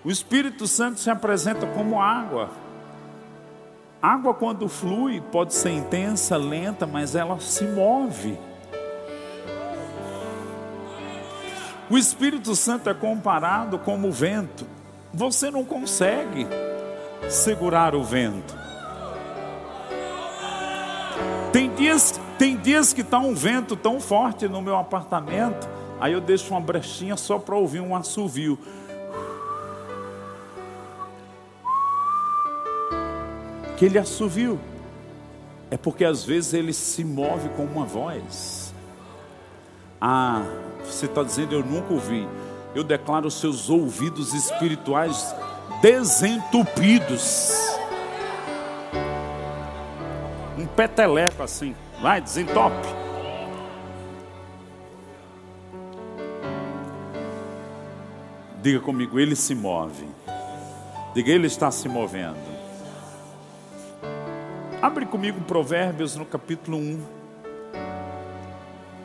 O 0.04 0.10
Espírito 0.10 0.66
Santo 0.66 0.98
se 1.00 1.10
apresenta 1.10 1.66
como 1.66 2.00
água. 2.00 2.50
Água, 4.02 4.32
quando 4.32 4.66
flui, 4.66 5.20
pode 5.20 5.52
ser 5.52 5.72
intensa, 5.72 6.36
lenta, 6.38 6.86
mas 6.86 7.14
ela 7.14 7.38
se 7.38 7.64
move. 7.64 8.38
O 11.90 11.98
Espírito 11.98 12.54
Santo 12.54 12.88
é 12.88 12.94
comparado 12.94 13.78
como 13.78 14.08
o 14.08 14.12
vento. 14.12 14.66
Você 15.12 15.50
não 15.50 15.64
consegue 15.64 16.46
segurar 17.28 17.94
o 17.94 18.02
vento. 18.02 18.58
Tem 21.52 21.68
dias, 21.74 22.18
tem 22.38 22.56
dias 22.56 22.92
que 22.94 23.02
está 23.02 23.18
um 23.18 23.34
vento 23.34 23.76
tão 23.76 24.00
forte 24.00 24.48
no 24.48 24.62
meu 24.62 24.76
apartamento, 24.76 25.68
aí 26.00 26.12
eu 26.12 26.20
deixo 26.20 26.54
uma 26.54 26.60
brechinha 26.60 27.16
só 27.16 27.38
para 27.38 27.56
ouvir 27.56 27.80
um 27.80 27.94
assovio. 27.94 28.56
Que 33.80 33.86
ele 33.86 33.98
assoviu. 33.98 34.60
É 35.70 35.76
porque 35.78 36.04
às 36.04 36.22
vezes 36.22 36.52
ele 36.52 36.70
se 36.70 37.02
move 37.02 37.48
com 37.56 37.64
uma 37.64 37.86
voz. 37.86 38.74
Ah, 39.98 40.44
você 40.84 41.06
está 41.06 41.22
dizendo 41.22 41.54
eu 41.54 41.64
nunca 41.64 41.94
ouvi. 41.94 42.28
Eu 42.74 42.84
declaro 42.84 43.30
seus 43.30 43.70
ouvidos 43.70 44.34
espirituais 44.34 45.34
desentupidos. 45.80 47.54
Um 50.58 50.66
peteleco 50.66 51.42
assim. 51.42 51.74
Vai, 52.02 52.20
desentope. 52.20 52.86
Diga 58.60 58.80
comigo, 58.80 59.18
ele 59.18 59.34
se 59.34 59.54
move. 59.54 60.06
Diga, 61.14 61.32
ele 61.32 61.46
está 61.46 61.70
se 61.70 61.88
movendo. 61.88 62.59
Abre 64.82 65.04
comigo 65.04 65.42
Provérbios 65.42 66.16
no 66.16 66.24
capítulo 66.24 66.78
1. 66.78 67.00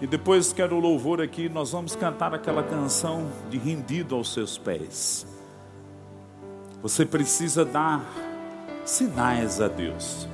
E 0.01 0.07
depois 0.07 0.53
quero 0.53 0.77
o 0.77 0.79
louvor 0.79 1.19
aqui, 1.21 1.49
nós 1.49 1.73
vamos 1.73 1.97
cantar 1.97 2.33
aquela 2.33 2.63
canção 2.63 3.29
de 3.49 3.57
rendido 3.57 4.15
aos 4.15 4.31
seus 4.31 4.57
pés. 4.57 5.27
Você 6.81 7.05
precisa 7.05 7.65
dar 7.65 8.01
sinais 8.85 9.59
a 9.59 9.67
Deus. 9.67 10.29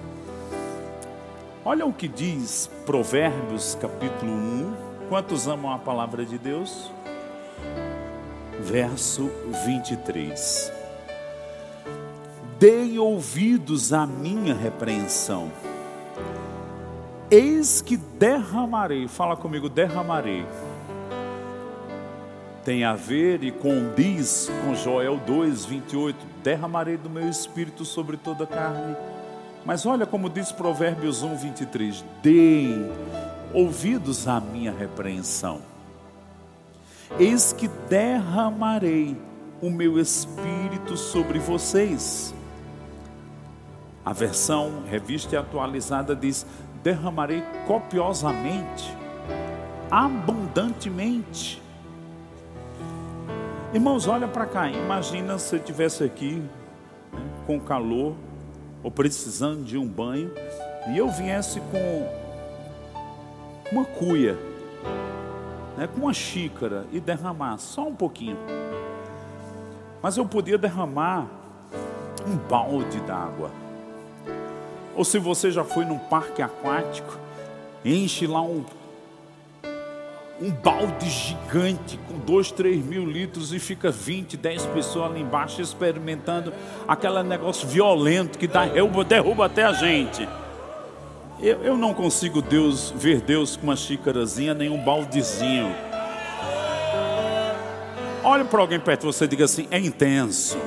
Olha 1.65 1.87
o 1.87 1.93
que 1.93 2.07
diz 2.07 2.69
Provérbios 2.85 3.75
capítulo 3.81 4.31
1. 4.31 4.75
Quantos 5.09 5.47
amam 5.47 5.73
a 5.73 5.79
palavra 5.79 6.23
de 6.23 6.37
Deus? 6.37 6.91
Verso 8.59 9.27
23. 9.65 10.80
Dei 12.61 12.99
ouvidos 12.99 13.91
à 13.91 14.05
minha 14.05 14.53
repreensão. 14.53 15.51
Eis 17.31 17.81
que 17.81 17.97
derramarei, 17.97 19.07
fala 19.07 19.35
comigo, 19.35 19.67
derramarei. 19.67 20.45
Tem 22.63 22.83
a 22.83 22.93
ver 22.93 23.43
e 23.43 23.51
condiz 23.51 24.47
com 24.63 24.75
Joel 24.75 25.17
2, 25.17 25.65
28. 25.65 26.15
Derramarei 26.43 26.97
do 26.97 27.09
meu 27.09 27.27
espírito 27.27 27.83
sobre 27.83 28.15
toda 28.15 28.43
a 28.43 28.47
carne. 28.47 28.95
Mas 29.65 29.87
olha 29.87 30.05
como 30.05 30.29
diz 30.29 30.51
Provérbios 30.51 31.23
1, 31.23 31.37
23. 31.37 32.05
Dei 32.21 32.91
ouvidos 33.55 34.27
à 34.27 34.39
minha 34.39 34.71
repreensão. 34.71 35.63
Eis 37.17 37.53
que 37.53 37.67
derramarei 37.89 39.17
o 39.59 39.71
meu 39.71 39.97
espírito 39.97 40.95
sobre 40.95 41.39
vocês 41.39 42.35
a 44.03 44.13
versão 44.13 44.83
revista 44.89 45.35
e 45.35 45.37
atualizada 45.37 46.15
diz: 46.15 46.45
derramarei 46.83 47.43
copiosamente, 47.67 48.95
abundantemente. 49.89 51.61
Irmãos, 53.73 54.07
olha 54.07 54.27
para 54.27 54.45
cá. 54.45 54.69
Imagina 54.69 55.37
se 55.37 55.55
eu 55.55 55.59
estivesse 55.59 56.03
aqui 56.03 56.43
né, 57.13 57.21
com 57.47 57.59
calor 57.59 58.15
ou 58.83 58.91
precisando 58.91 59.63
de 59.63 59.77
um 59.77 59.87
banho 59.87 60.31
e 60.89 60.97
eu 60.97 61.09
viesse 61.09 61.61
com 61.61 62.21
uma 63.71 63.85
cuia, 63.85 64.37
né, 65.77 65.87
com 65.87 66.01
uma 66.01 66.13
xícara 66.13 66.85
e 66.91 66.99
derramar 66.99 67.57
só 67.59 67.87
um 67.87 67.95
pouquinho. 67.95 68.37
Mas 70.01 70.17
eu 70.17 70.25
podia 70.25 70.57
derramar 70.57 71.27
um 72.27 72.35
balde 72.35 72.99
d'água. 73.01 73.60
Ou 74.95 75.05
se 75.05 75.17
você 75.19 75.51
já 75.51 75.63
foi 75.63 75.85
num 75.85 75.97
parque 75.97 76.41
aquático, 76.41 77.17
enche 77.83 78.27
lá 78.27 78.41
um, 78.41 78.63
um 80.41 80.51
balde 80.51 81.09
gigante 81.09 81.99
com 82.07 82.17
dois, 82.19 82.51
três 82.51 82.83
mil 82.83 83.05
litros 83.05 83.53
e 83.53 83.59
fica 83.59 83.91
20, 83.91 84.35
10 84.35 84.65
pessoas 84.67 85.11
ali 85.11 85.21
embaixo 85.21 85.61
experimentando 85.61 86.53
aquele 86.87 87.23
negócio 87.23 87.67
violento 87.67 88.37
que 88.37 88.47
dá, 88.47 88.65
derruba, 88.65 89.03
derruba 89.03 89.45
até 89.45 89.63
a 89.63 89.73
gente. 89.73 90.27
Eu, 91.39 91.63
eu 91.63 91.77
não 91.77 91.93
consigo 91.93 92.41
Deus 92.41 92.93
ver 92.95 93.21
Deus 93.21 93.55
com 93.55 93.63
uma 93.63 93.75
xícarazinha 93.75 94.53
nem 94.53 94.69
um 94.69 94.77
baldezinho. 94.77 95.73
Olhe 98.23 98.43
para 98.43 98.61
alguém 98.61 98.79
perto 98.79 99.01
de 99.01 99.05
você 99.07 99.25
e 99.25 99.27
diga 99.27 99.45
assim: 99.45 99.67
é 99.71 99.79
intenso, 99.79 100.57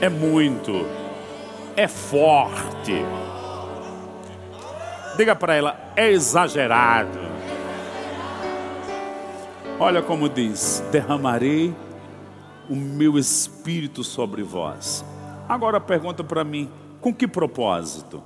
é 0.00 0.08
muito, 0.08 0.86
é 1.76 1.88
forte. 1.88 3.04
Diga 5.16 5.34
para 5.34 5.54
ela, 5.54 5.92
é 5.96 6.10
exagerado. 6.10 7.18
Olha 9.78 10.02
como 10.02 10.28
diz: 10.28 10.82
derramarei 10.90 11.74
o 12.68 12.76
meu 12.76 13.18
espírito 13.18 14.04
sobre 14.04 14.42
vós. 14.42 15.04
Agora 15.48 15.80
pergunta 15.80 16.22
para 16.22 16.44
mim, 16.44 16.70
com 17.00 17.12
que 17.12 17.26
propósito? 17.26 18.22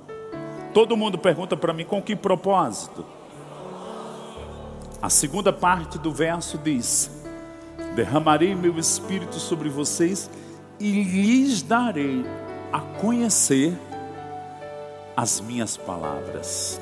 Todo 0.73 0.97
mundo 0.97 1.17
pergunta 1.17 1.57
para 1.57 1.73
mim, 1.73 1.85
com 1.85 2.01
que 2.01 2.15
propósito? 2.15 3.05
A 5.01 5.09
segunda 5.09 5.51
parte 5.51 5.97
do 5.97 6.11
verso 6.11 6.57
diz: 6.57 7.23
Derramarei 7.95 8.53
meu 8.53 8.77
espírito 8.77 9.35
sobre 9.35 9.69
vocês 9.69 10.29
e 10.79 11.03
lhes 11.03 11.61
darei 11.61 12.25
a 12.75 12.81
conhecer 12.99 13.73
as 15.15 15.39
minhas 15.39 15.77
palavras. 15.77 16.77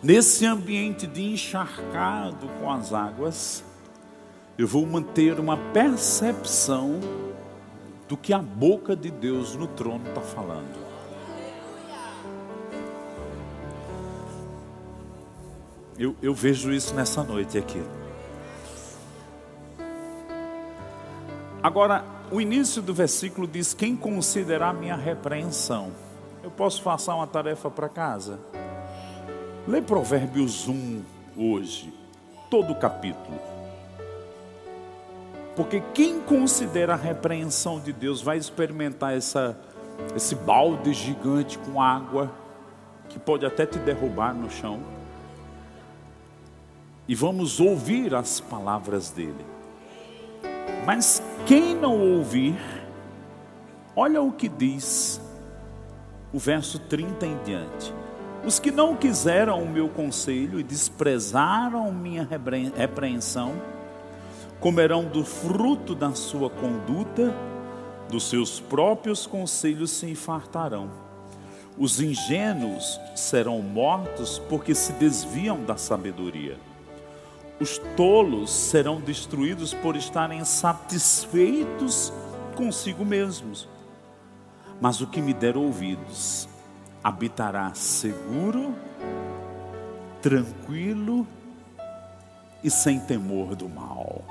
Nesse 0.00 0.46
ambiente 0.46 1.04
de 1.04 1.32
encharcado 1.32 2.48
com 2.60 2.70
as 2.70 2.92
águas, 2.92 3.64
eu 4.56 4.68
vou 4.68 4.86
manter 4.86 5.40
uma 5.40 5.56
percepção 5.56 7.00
do 8.06 8.16
que 8.16 8.32
a 8.32 8.38
boca 8.38 8.94
de 8.94 9.10
Deus 9.10 9.56
no 9.56 9.66
trono 9.66 10.08
está 10.08 10.20
falando. 10.20 10.78
Eu, 15.98 16.14
eu 16.22 16.32
vejo 16.32 16.72
isso 16.72 16.94
nessa 16.94 17.24
noite 17.24 17.58
aqui. 17.58 17.82
Agora, 21.60 22.21
o 22.32 22.40
início 22.40 22.80
do 22.80 22.94
versículo 22.94 23.46
diz: 23.46 23.74
Quem 23.74 23.94
considerar 23.94 24.72
minha 24.72 24.96
repreensão, 24.96 25.92
eu 26.42 26.50
posso 26.50 26.82
passar 26.82 27.14
uma 27.14 27.26
tarefa 27.26 27.70
para 27.70 27.88
casa? 27.88 28.40
Lê 29.68 29.82
Provérbios 29.82 30.66
1 30.66 31.02
hoje, 31.36 31.92
todo 32.50 32.72
o 32.72 32.74
capítulo. 32.74 33.38
Porque 35.54 35.82
quem 35.92 36.20
considera 36.20 36.94
a 36.94 36.96
repreensão 36.96 37.78
de 37.78 37.92
Deus 37.92 38.22
vai 38.22 38.38
experimentar 38.38 39.14
essa, 39.14 39.56
esse 40.16 40.34
balde 40.34 40.94
gigante 40.94 41.58
com 41.58 41.80
água, 41.82 42.32
que 43.10 43.18
pode 43.18 43.44
até 43.44 43.66
te 43.66 43.78
derrubar 43.78 44.34
no 44.34 44.50
chão. 44.50 44.80
E 47.06 47.14
vamos 47.14 47.60
ouvir 47.60 48.14
as 48.14 48.40
palavras 48.40 49.10
dele. 49.10 49.44
Mas 50.84 51.22
quem 51.46 51.76
não 51.76 52.16
ouvir, 52.16 52.58
olha 53.94 54.20
o 54.20 54.32
que 54.32 54.48
diz 54.48 55.20
o 56.32 56.38
verso 56.38 56.78
30 56.78 57.26
em 57.26 57.38
diante. 57.44 57.94
Os 58.44 58.58
que 58.58 58.72
não 58.72 58.96
quiseram 58.96 59.62
o 59.62 59.68
meu 59.68 59.88
conselho 59.88 60.58
e 60.58 60.64
desprezaram 60.64 61.92
minha 61.92 62.28
repreensão, 62.76 63.52
comerão 64.58 65.04
do 65.04 65.24
fruto 65.24 65.94
da 65.94 66.12
sua 66.14 66.50
conduta, 66.50 67.32
dos 68.08 68.28
seus 68.28 68.58
próprios 68.58 69.26
conselhos 69.26 69.92
se 69.92 70.14
fartarão. 70.16 70.90
Os 71.78 72.00
ingênuos 72.00 73.00
serão 73.14 73.62
mortos 73.62 74.40
porque 74.48 74.74
se 74.74 74.92
desviam 74.94 75.62
da 75.62 75.76
sabedoria. 75.76 76.56
Os 77.62 77.78
tolos 77.96 78.50
serão 78.50 79.00
destruídos 79.00 79.72
por 79.72 79.94
estarem 79.94 80.44
satisfeitos 80.44 82.12
consigo 82.56 83.04
mesmos. 83.04 83.68
Mas 84.80 85.00
o 85.00 85.06
que 85.06 85.22
me 85.22 85.32
der 85.32 85.56
ouvidos 85.56 86.48
habitará 87.04 87.72
seguro, 87.72 88.74
tranquilo 90.20 91.24
e 92.64 92.68
sem 92.68 92.98
temor 92.98 93.54
do 93.54 93.68
mal. 93.68 94.24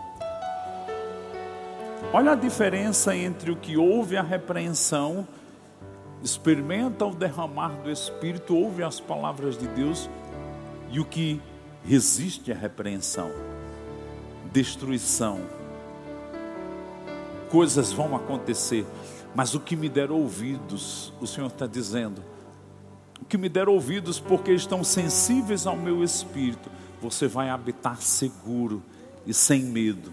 Olha 2.12 2.34
a 2.34 2.36
diferença 2.36 3.16
entre 3.16 3.50
o 3.50 3.56
que 3.56 3.78
ouve 3.78 4.18
a 4.18 4.22
repreensão, 4.22 5.26
experimenta 6.22 7.06
o 7.06 7.16
derramar 7.16 7.82
do 7.82 7.90
Espírito, 7.90 8.58
ouve 8.58 8.84
as 8.84 9.00
palavras 9.00 9.58
de 9.58 9.68
Deus, 9.68 10.10
e 10.90 11.00
o 11.00 11.06
que 11.06 11.42
resiste 11.84 12.52
à 12.52 12.56
repreensão, 12.56 13.32
destruição. 14.52 15.42
Coisas 17.50 17.92
vão 17.92 18.16
acontecer, 18.16 18.86
mas 19.36 19.54
o 19.56 19.60
que 19.60 19.76
me 19.76 19.90
der 19.90 20.12
ouvidos, 20.12 21.14
o 21.20 21.28
Senhor 21.28 21.48
está 21.48 21.68
dizendo, 21.68 22.24
o 23.22 23.26
que 23.26 23.38
me 23.38 23.50
der 23.50 23.70
ouvidos, 23.70 24.20
porque 24.20 24.52
estão 24.52 24.84
sensíveis 24.84 25.68
ao 25.68 25.76
meu 25.76 26.04
espírito, 26.04 26.70
você 27.02 27.28
vai 27.28 27.50
habitar 27.50 28.02
seguro 28.02 28.82
e 29.26 29.34
sem 29.34 29.64
medo. 29.64 30.12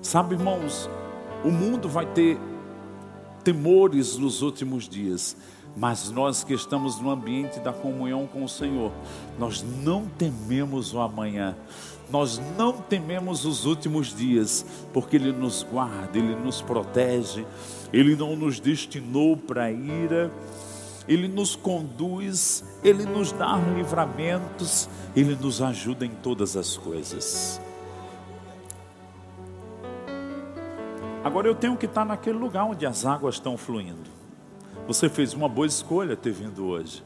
Sabe, 0.00 0.34
irmãos, 0.34 0.88
o 1.44 1.50
mundo 1.50 1.88
vai 1.88 2.06
ter 2.06 2.38
temores 3.44 4.16
nos 4.16 4.42
últimos 4.42 4.88
dias, 4.88 5.36
mas 5.76 6.10
nós 6.10 6.44
que 6.44 6.52
estamos 6.52 7.00
no 7.00 7.10
ambiente 7.10 7.58
da 7.60 7.72
comunhão 7.72 8.26
com 8.26 8.44
o 8.44 8.48
Senhor, 8.48 8.92
nós 9.38 9.64
não 9.82 10.06
tememos 10.06 10.92
o 10.92 11.00
amanhã, 11.00 11.56
nós 12.10 12.40
não 12.58 12.72
tememos 12.74 13.44
os 13.46 13.64
últimos 13.64 14.14
dias, 14.14 14.66
porque 14.92 15.16
Ele 15.16 15.32
nos 15.32 15.62
guarda, 15.62 16.18
Ele 16.18 16.36
nos 16.36 16.60
protege, 16.60 17.46
Ele 17.92 18.14
não 18.14 18.36
nos 18.36 18.60
destinou 18.60 19.36
para 19.36 19.70
ira, 19.70 20.30
Ele 21.08 21.26
nos 21.26 21.56
conduz, 21.56 22.62
Ele 22.84 23.06
nos 23.06 23.32
dá 23.32 23.56
livramentos, 23.74 24.88
Ele 25.16 25.34
nos 25.34 25.62
ajuda 25.62 26.04
em 26.04 26.10
todas 26.10 26.54
as 26.56 26.76
coisas. 26.76 27.60
Agora 31.24 31.46
eu 31.46 31.54
tenho 31.54 31.76
que 31.76 31.86
estar 31.86 32.04
naquele 32.04 32.36
lugar 32.36 32.64
onde 32.64 32.84
as 32.84 33.06
águas 33.06 33.36
estão 33.36 33.56
fluindo. 33.56 34.21
Você 34.86 35.08
fez 35.08 35.32
uma 35.32 35.48
boa 35.48 35.66
escolha 35.66 36.16
ter 36.16 36.32
vindo 36.32 36.66
hoje, 36.66 37.02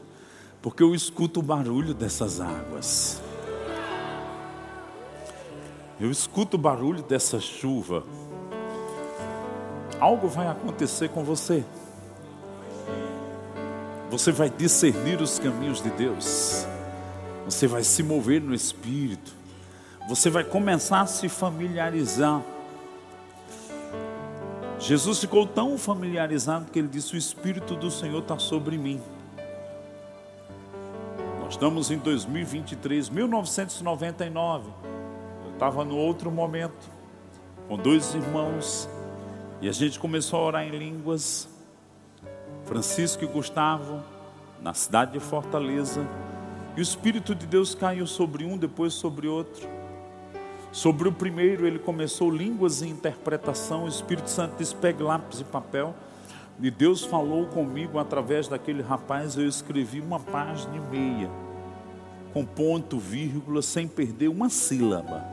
porque 0.61 0.81
eu 0.81 0.95
escuto 0.95 1.39
o 1.39 1.43
barulho 1.43 1.93
dessas 1.93 2.41
águas. 2.41 3.21
Eu 5.99 6.11
escuto 6.11 6.57
o 6.57 6.59
barulho 6.59 7.03
dessa 7.03 7.39
chuva. 7.39 8.03
Algo 9.99 10.27
vai 10.27 10.47
acontecer 10.47 11.09
com 11.09 11.23
você. 11.23 11.63
Você 14.09 14.31
vai 14.31 14.49
discernir 14.49 15.21
os 15.21 15.37
caminhos 15.37 15.81
de 15.81 15.89
Deus. 15.89 16.65
Você 17.45 17.67
vai 17.67 17.83
se 17.83 18.01
mover 18.03 18.41
no 18.41 18.53
Espírito. 18.53 19.33
Você 20.07 20.29
vai 20.29 20.43
começar 20.43 21.01
a 21.01 21.07
se 21.07 21.27
familiarizar 21.27 22.41
Jesus 24.87 25.19
ficou 25.19 25.45
tão 25.45 25.77
familiarizado 25.77 26.71
que 26.71 26.79
ele 26.79 26.87
disse: 26.87 27.13
O 27.13 27.17
Espírito 27.17 27.75
do 27.75 27.91
Senhor 27.91 28.19
está 28.19 28.39
sobre 28.39 28.77
mim. 28.77 29.01
Nós 31.41 31.55
estamos 31.55 31.91
em 31.91 31.97
2023, 31.97 33.09
1999. 33.09 34.69
Eu 35.43 35.51
estava 35.51 35.83
no 35.83 35.97
outro 35.97 36.31
momento, 36.31 36.89
com 37.67 37.75
dois 37.75 38.15
irmãos, 38.15 38.87
e 39.59 39.67
a 39.67 39.73
gente 39.73 39.99
começou 39.99 40.39
a 40.39 40.43
orar 40.43 40.63
em 40.63 40.71
línguas. 40.71 41.49
Francisco 42.63 43.25
e 43.25 43.27
Gustavo, 43.27 44.01
na 44.61 44.73
cidade 44.73 45.11
de 45.11 45.19
Fortaleza. 45.19 46.07
E 46.77 46.79
o 46.79 46.81
Espírito 46.81 47.35
de 47.35 47.45
Deus 47.45 47.75
caiu 47.75 48.07
sobre 48.07 48.45
um, 48.45 48.57
depois 48.57 48.93
sobre 48.93 49.27
outro. 49.27 49.76
Sobre 50.71 51.07
o 51.07 51.11
primeiro, 51.11 51.65
ele 51.65 51.79
começou 51.79 52.29
línguas 52.29 52.81
e 52.81 52.87
interpretação. 52.87 53.85
O 53.85 53.87
Espírito 53.87 54.29
Santo 54.29 54.55
disse: 54.57 54.75
pegue 54.75 55.01
lápis 55.01 55.39
e 55.39 55.43
papel. 55.43 55.95
E 56.59 56.71
Deus 56.71 57.03
falou 57.03 57.45
comigo 57.47 57.99
através 57.99 58.47
daquele 58.47 58.81
rapaz. 58.81 59.37
Eu 59.37 59.47
escrevi 59.47 60.01
uma 60.01 60.19
página 60.19 60.75
e 60.75 60.79
meia, 60.79 61.29
com 62.33 62.43
ponto, 62.43 62.97
vírgula, 62.97 63.61
sem 63.61 63.87
perder 63.87 64.27
uma 64.27 64.49
sílaba. 64.49 65.23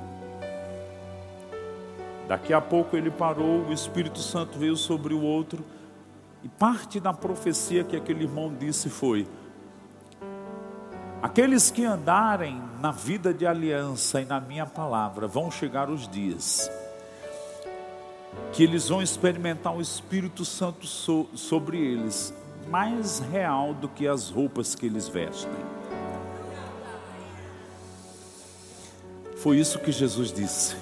Daqui 2.29 2.53
a 2.53 2.61
pouco 2.61 2.97
ele 2.97 3.11
parou, 3.11 3.67
o 3.67 3.73
Espírito 3.73 4.19
Santo 4.19 4.59
veio 4.59 4.77
sobre 4.77 5.13
o 5.13 5.23
outro. 5.23 5.65
E 6.43 6.49
parte 6.49 7.01
da 7.01 7.13
profecia 7.13 7.85
que 7.85 7.97
aquele 7.97 8.25
irmão 8.25 8.55
disse 8.59 8.89
foi: 8.89 9.27
Aqueles 11.25 11.71
que 11.71 11.83
andarem 11.87 12.63
na 12.83 12.91
vida 12.91 13.33
de 13.33 13.47
aliança 13.47 14.21
e 14.21 14.27
na 14.27 14.39
minha 14.39 14.67
palavra, 14.67 15.27
vão 15.27 15.51
chegar 15.51 15.89
os 15.89 16.07
dias 16.07 16.71
que 18.53 18.63
eles 18.63 18.91
vão 18.91 19.01
experimentar 19.01 19.75
o 19.75 19.81
Espírito 19.81 20.45
Santo 20.45 20.87
so, 20.87 21.27
sobre 21.35 21.79
eles, 21.79 22.35
mais 22.69 23.21
real 23.21 23.73
do 23.73 23.89
que 23.89 24.07
as 24.07 24.29
roupas 24.29 24.75
que 24.75 24.85
eles 24.85 25.09
vestem. 25.09 25.51
Foi 29.37 29.57
isso 29.57 29.79
que 29.79 29.93
Jesus 29.93 30.31
disse. 30.31 30.77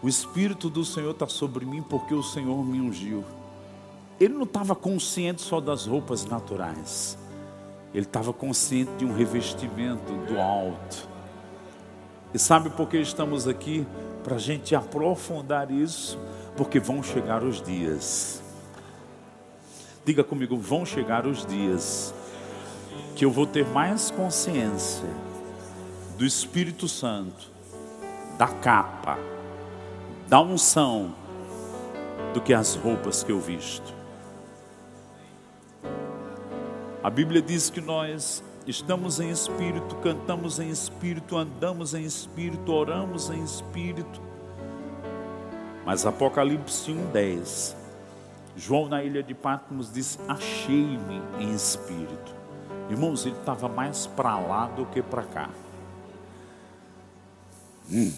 O 0.00 0.08
Espírito 0.08 0.70
do 0.70 0.84
Senhor 0.84 1.10
está 1.10 1.26
sobre 1.26 1.66
mim 1.66 1.82
porque 1.82 2.14
o 2.14 2.22
Senhor 2.22 2.64
me 2.64 2.80
ungiu. 2.80 3.24
Ele 4.20 4.34
não 4.34 4.44
estava 4.44 4.76
consciente 4.76 5.42
só 5.42 5.60
das 5.60 5.84
roupas 5.84 6.24
naturais. 6.24 7.18
Ele 7.94 8.04
estava 8.04 8.32
consciente 8.32 8.90
de 8.98 9.04
um 9.04 9.14
revestimento 9.14 10.12
do 10.26 10.38
alto. 10.38 11.08
E 12.32 12.38
sabe 12.38 12.70
por 12.70 12.88
que 12.88 12.98
estamos 12.98 13.48
aqui? 13.48 13.86
Para 14.22 14.36
a 14.36 14.38
gente 14.38 14.74
aprofundar 14.74 15.70
isso, 15.70 16.18
porque 16.56 16.78
vão 16.78 17.02
chegar 17.02 17.42
os 17.42 17.62
dias. 17.62 18.42
Diga 20.04 20.22
comigo, 20.22 20.56
vão 20.56 20.84
chegar 20.84 21.26
os 21.26 21.46
dias 21.46 22.14
que 23.14 23.24
eu 23.24 23.30
vou 23.30 23.46
ter 23.46 23.66
mais 23.66 24.10
consciência 24.10 25.08
do 26.16 26.24
Espírito 26.24 26.88
Santo, 26.88 27.50
da 28.36 28.48
capa, 28.48 29.18
da 30.28 30.40
unção, 30.40 31.14
do 32.32 32.40
que 32.40 32.52
as 32.52 32.74
roupas 32.74 33.22
que 33.22 33.32
eu 33.32 33.40
visto. 33.40 33.97
A 37.02 37.08
Bíblia 37.10 37.40
diz 37.40 37.70
que 37.70 37.80
nós 37.80 38.42
estamos 38.66 39.20
em 39.20 39.30
espírito, 39.30 39.94
cantamos 39.96 40.58
em 40.58 40.68
espírito, 40.68 41.36
andamos 41.36 41.94
em 41.94 42.02
espírito, 42.02 42.72
oramos 42.72 43.30
em 43.30 43.42
espírito. 43.42 44.20
Mas 45.86 46.04
Apocalipse 46.04 46.90
1:10, 46.90 47.76
João 48.56 48.88
na 48.88 49.04
ilha 49.04 49.22
de 49.22 49.32
Patmos 49.32 49.92
diz: 49.92 50.18
"Achei-me 50.26 51.22
em 51.38 51.54
espírito". 51.54 52.34
Irmãos, 52.90 53.24
ele 53.24 53.36
estava 53.36 53.68
mais 53.68 54.08
para 54.08 54.36
lá 54.38 54.66
do 54.66 54.84
que 54.86 55.00
para 55.00 55.22
cá. 55.22 55.50
Hum. 57.90 58.12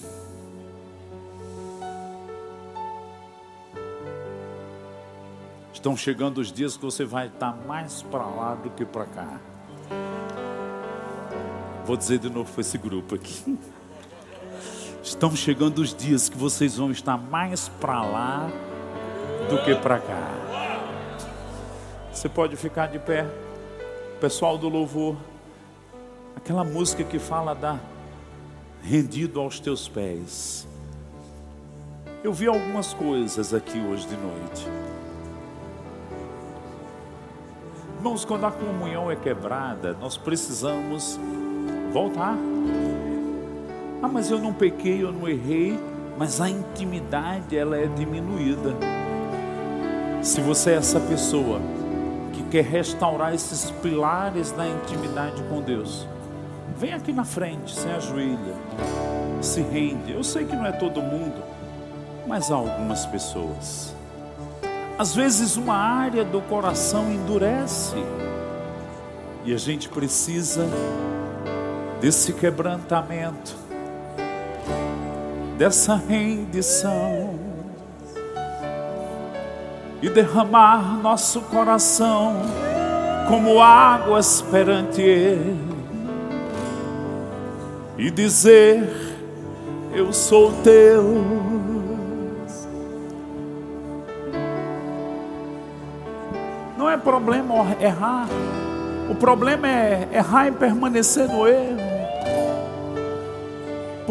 Estão 5.81 5.97
chegando 5.97 6.43
os 6.43 6.53
dias 6.53 6.76
que 6.76 6.85
você 6.85 7.07
vai 7.07 7.28
estar 7.28 7.57
mais 7.66 8.03
para 8.03 8.26
lá 8.26 8.55
do 8.55 8.68
que 8.68 8.85
para 8.85 9.07
cá. 9.07 9.41
Vou 11.87 11.97
dizer 11.97 12.18
de 12.18 12.28
novo 12.28 12.53
para 12.53 12.61
esse 12.61 12.76
grupo 12.76 13.14
aqui. 13.14 13.59
Estão 15.03 15.35
chegando 15.35 15.78
os 15.78 15.95
dias 15.95 16.28
que 16.28 16.37
vocês 16.37 16.76
vão 16.76 16.91
estar 16.91 17.16
mais 17.16 17.70
para 17.81 18.03
lá 18.03 18.51
do 19.49 19.64
que 19.64 19.74
para 19.74 19.99
cá. 20.01 20.31
Você 22.12 22.28
pode 22.28 22.57
ficar 22.57 22.89
de 22.89 22.99
pé. 22.99 23.26
Pessoal 24.20 24.59
do 24.59 24.68
louvor, 24.68 25.16
aquela 26.37 26.62
música 26.62 27.03
que 27.05 27.18
fala 27.18 27.55
da 27.55 27.81
rendido 28.83 29.41
aos 29.41 29.59
teus 29.59 29.89
pés. 29.89 30.68
Eu 32.22 32.35
vi 32.35 32.49
algumas 32.49 32.93
coisas 32.93 33.55
aqui 33.55 33.78
hoje 33.78 34.07
de 34.07 34.16
noite. 34.18 34.89
Irmãos, 38.01 38.24
quando 38.24 38.46
a 38.46 38.51
comunhão 38.51 39.11
é 39.11 39.14
quebrada, 39.14 39.94
nós 40.01 40.16
precisamos 40.16 41.20
voltar. 41.92 42.34
Ah, 44.03 44.09
mas 44.09 44.30
eu 44.30 44.38
não 44.38 44.55
pequei, 44.55 45.03
eu 45.05 45.12
não 45.12 45.28
errei, 45.28 45.78
mas 46.16 46.40
a 46.40 46.48
intimidade 46.48 47.55
ela 47.55 47.76
é 47.76 47.86
diminuída. 47.88 48.74
Se 50.22 50.40
você 50.40 50.70
é 50.70 50.74
essa 50.76 50.98
pessoa 50.98 51.61
que 52.32 52.42
quer 52.44 52.64
restaurar 52.64 53.34
esses 53.34 53.70
pilares 53.70 54.51
da 54.51 54.66
intimidade 54.66 55.42
com 55.51 55.61
Deus, 55.61 56.09
vem 56.78 56.94
aqui 56.94 57.12
na 57.12 57.26
frente, 57.26 57.78
se 57.78 57.86
ajoelha, 57.86 58.55
se 59.42 59.61
rende. 59.61 60.11
Eu 60.11 60.24
sei 60.24 60.46
que 60.46 60.57
não 60.57 60.64
é 60.64 60.72
todo 60.72 61.03
mundo, 61.03 61.42
mas 62.26 62.51
há 62.51 62.55
algumas 62.55 63.05
pessoas. 63.05 63.99
Às 65.01 65.14
vezes 65.14 65.57
uma 65.57 65.76
área 65.76 66.22
do 66.26 66.42
coração 66.42 67.11
endurece 67.11 67.96
e 69.46 69.55
a 69.55 69.57
gente 69.57 69.88
precisa 69.88 70.68
desse 72.03 72.34
quebrantamento, 72.34 73.57
dessa 75.57 75.96
rendição 75.96 77.34
e 80.03 80.11
derramar 80.11 81.01
nosso 81.01 81.40
coração 81.44 82.36
como 83.26 83.59
águas 83.59 84.42
perante 84.51 85.01
Ele 85.01 85.57
e 87.96 88.11
dizer: 88.11 88.86
Eu 89.94 90.12
sou 90.12 90.53
teu. 90.62 91.69
Problema 97.01 97.55
errar, 97.80 98.28
o 99.11 99.14
problema 99.14 99.68
é 99.68 100.09
errar 100.12 100.48
e 100.48 100.53
permanecer 100.53 101.28
no 101.28 101.48
erro 101.48 101.90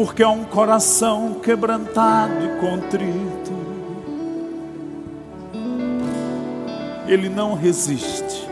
porque 0.00 0.22
é 0.22 0.28
um 0.28 0.44
coração 0.44 1.34
quebrantado 1.42 2.32
e 2.42 2.58
contrito. 2.58 3.52
Ele 7.06 7.28
não 7.28 7.52
resiste. 7.52 8.48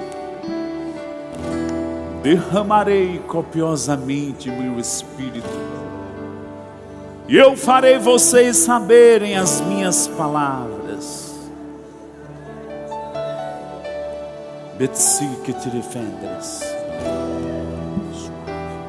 Derramarei 2.23 3.19
copiosamente 3.27 4.51
meu 4.51 4.79
espírito, 4.79 5.49
e 7.27 7.35
eu 7.35 7.57
farei 7.57 7.99
vocês 7.99 8.59
saberem 8.59 9.35
as 9.35 9.63
minhas 9.63 10.07
palavras. 10.07 10.78
Betsi 14.79 15.27
que 15.45 15.53
te 15.55 15.71
defendas. 15.71 16.78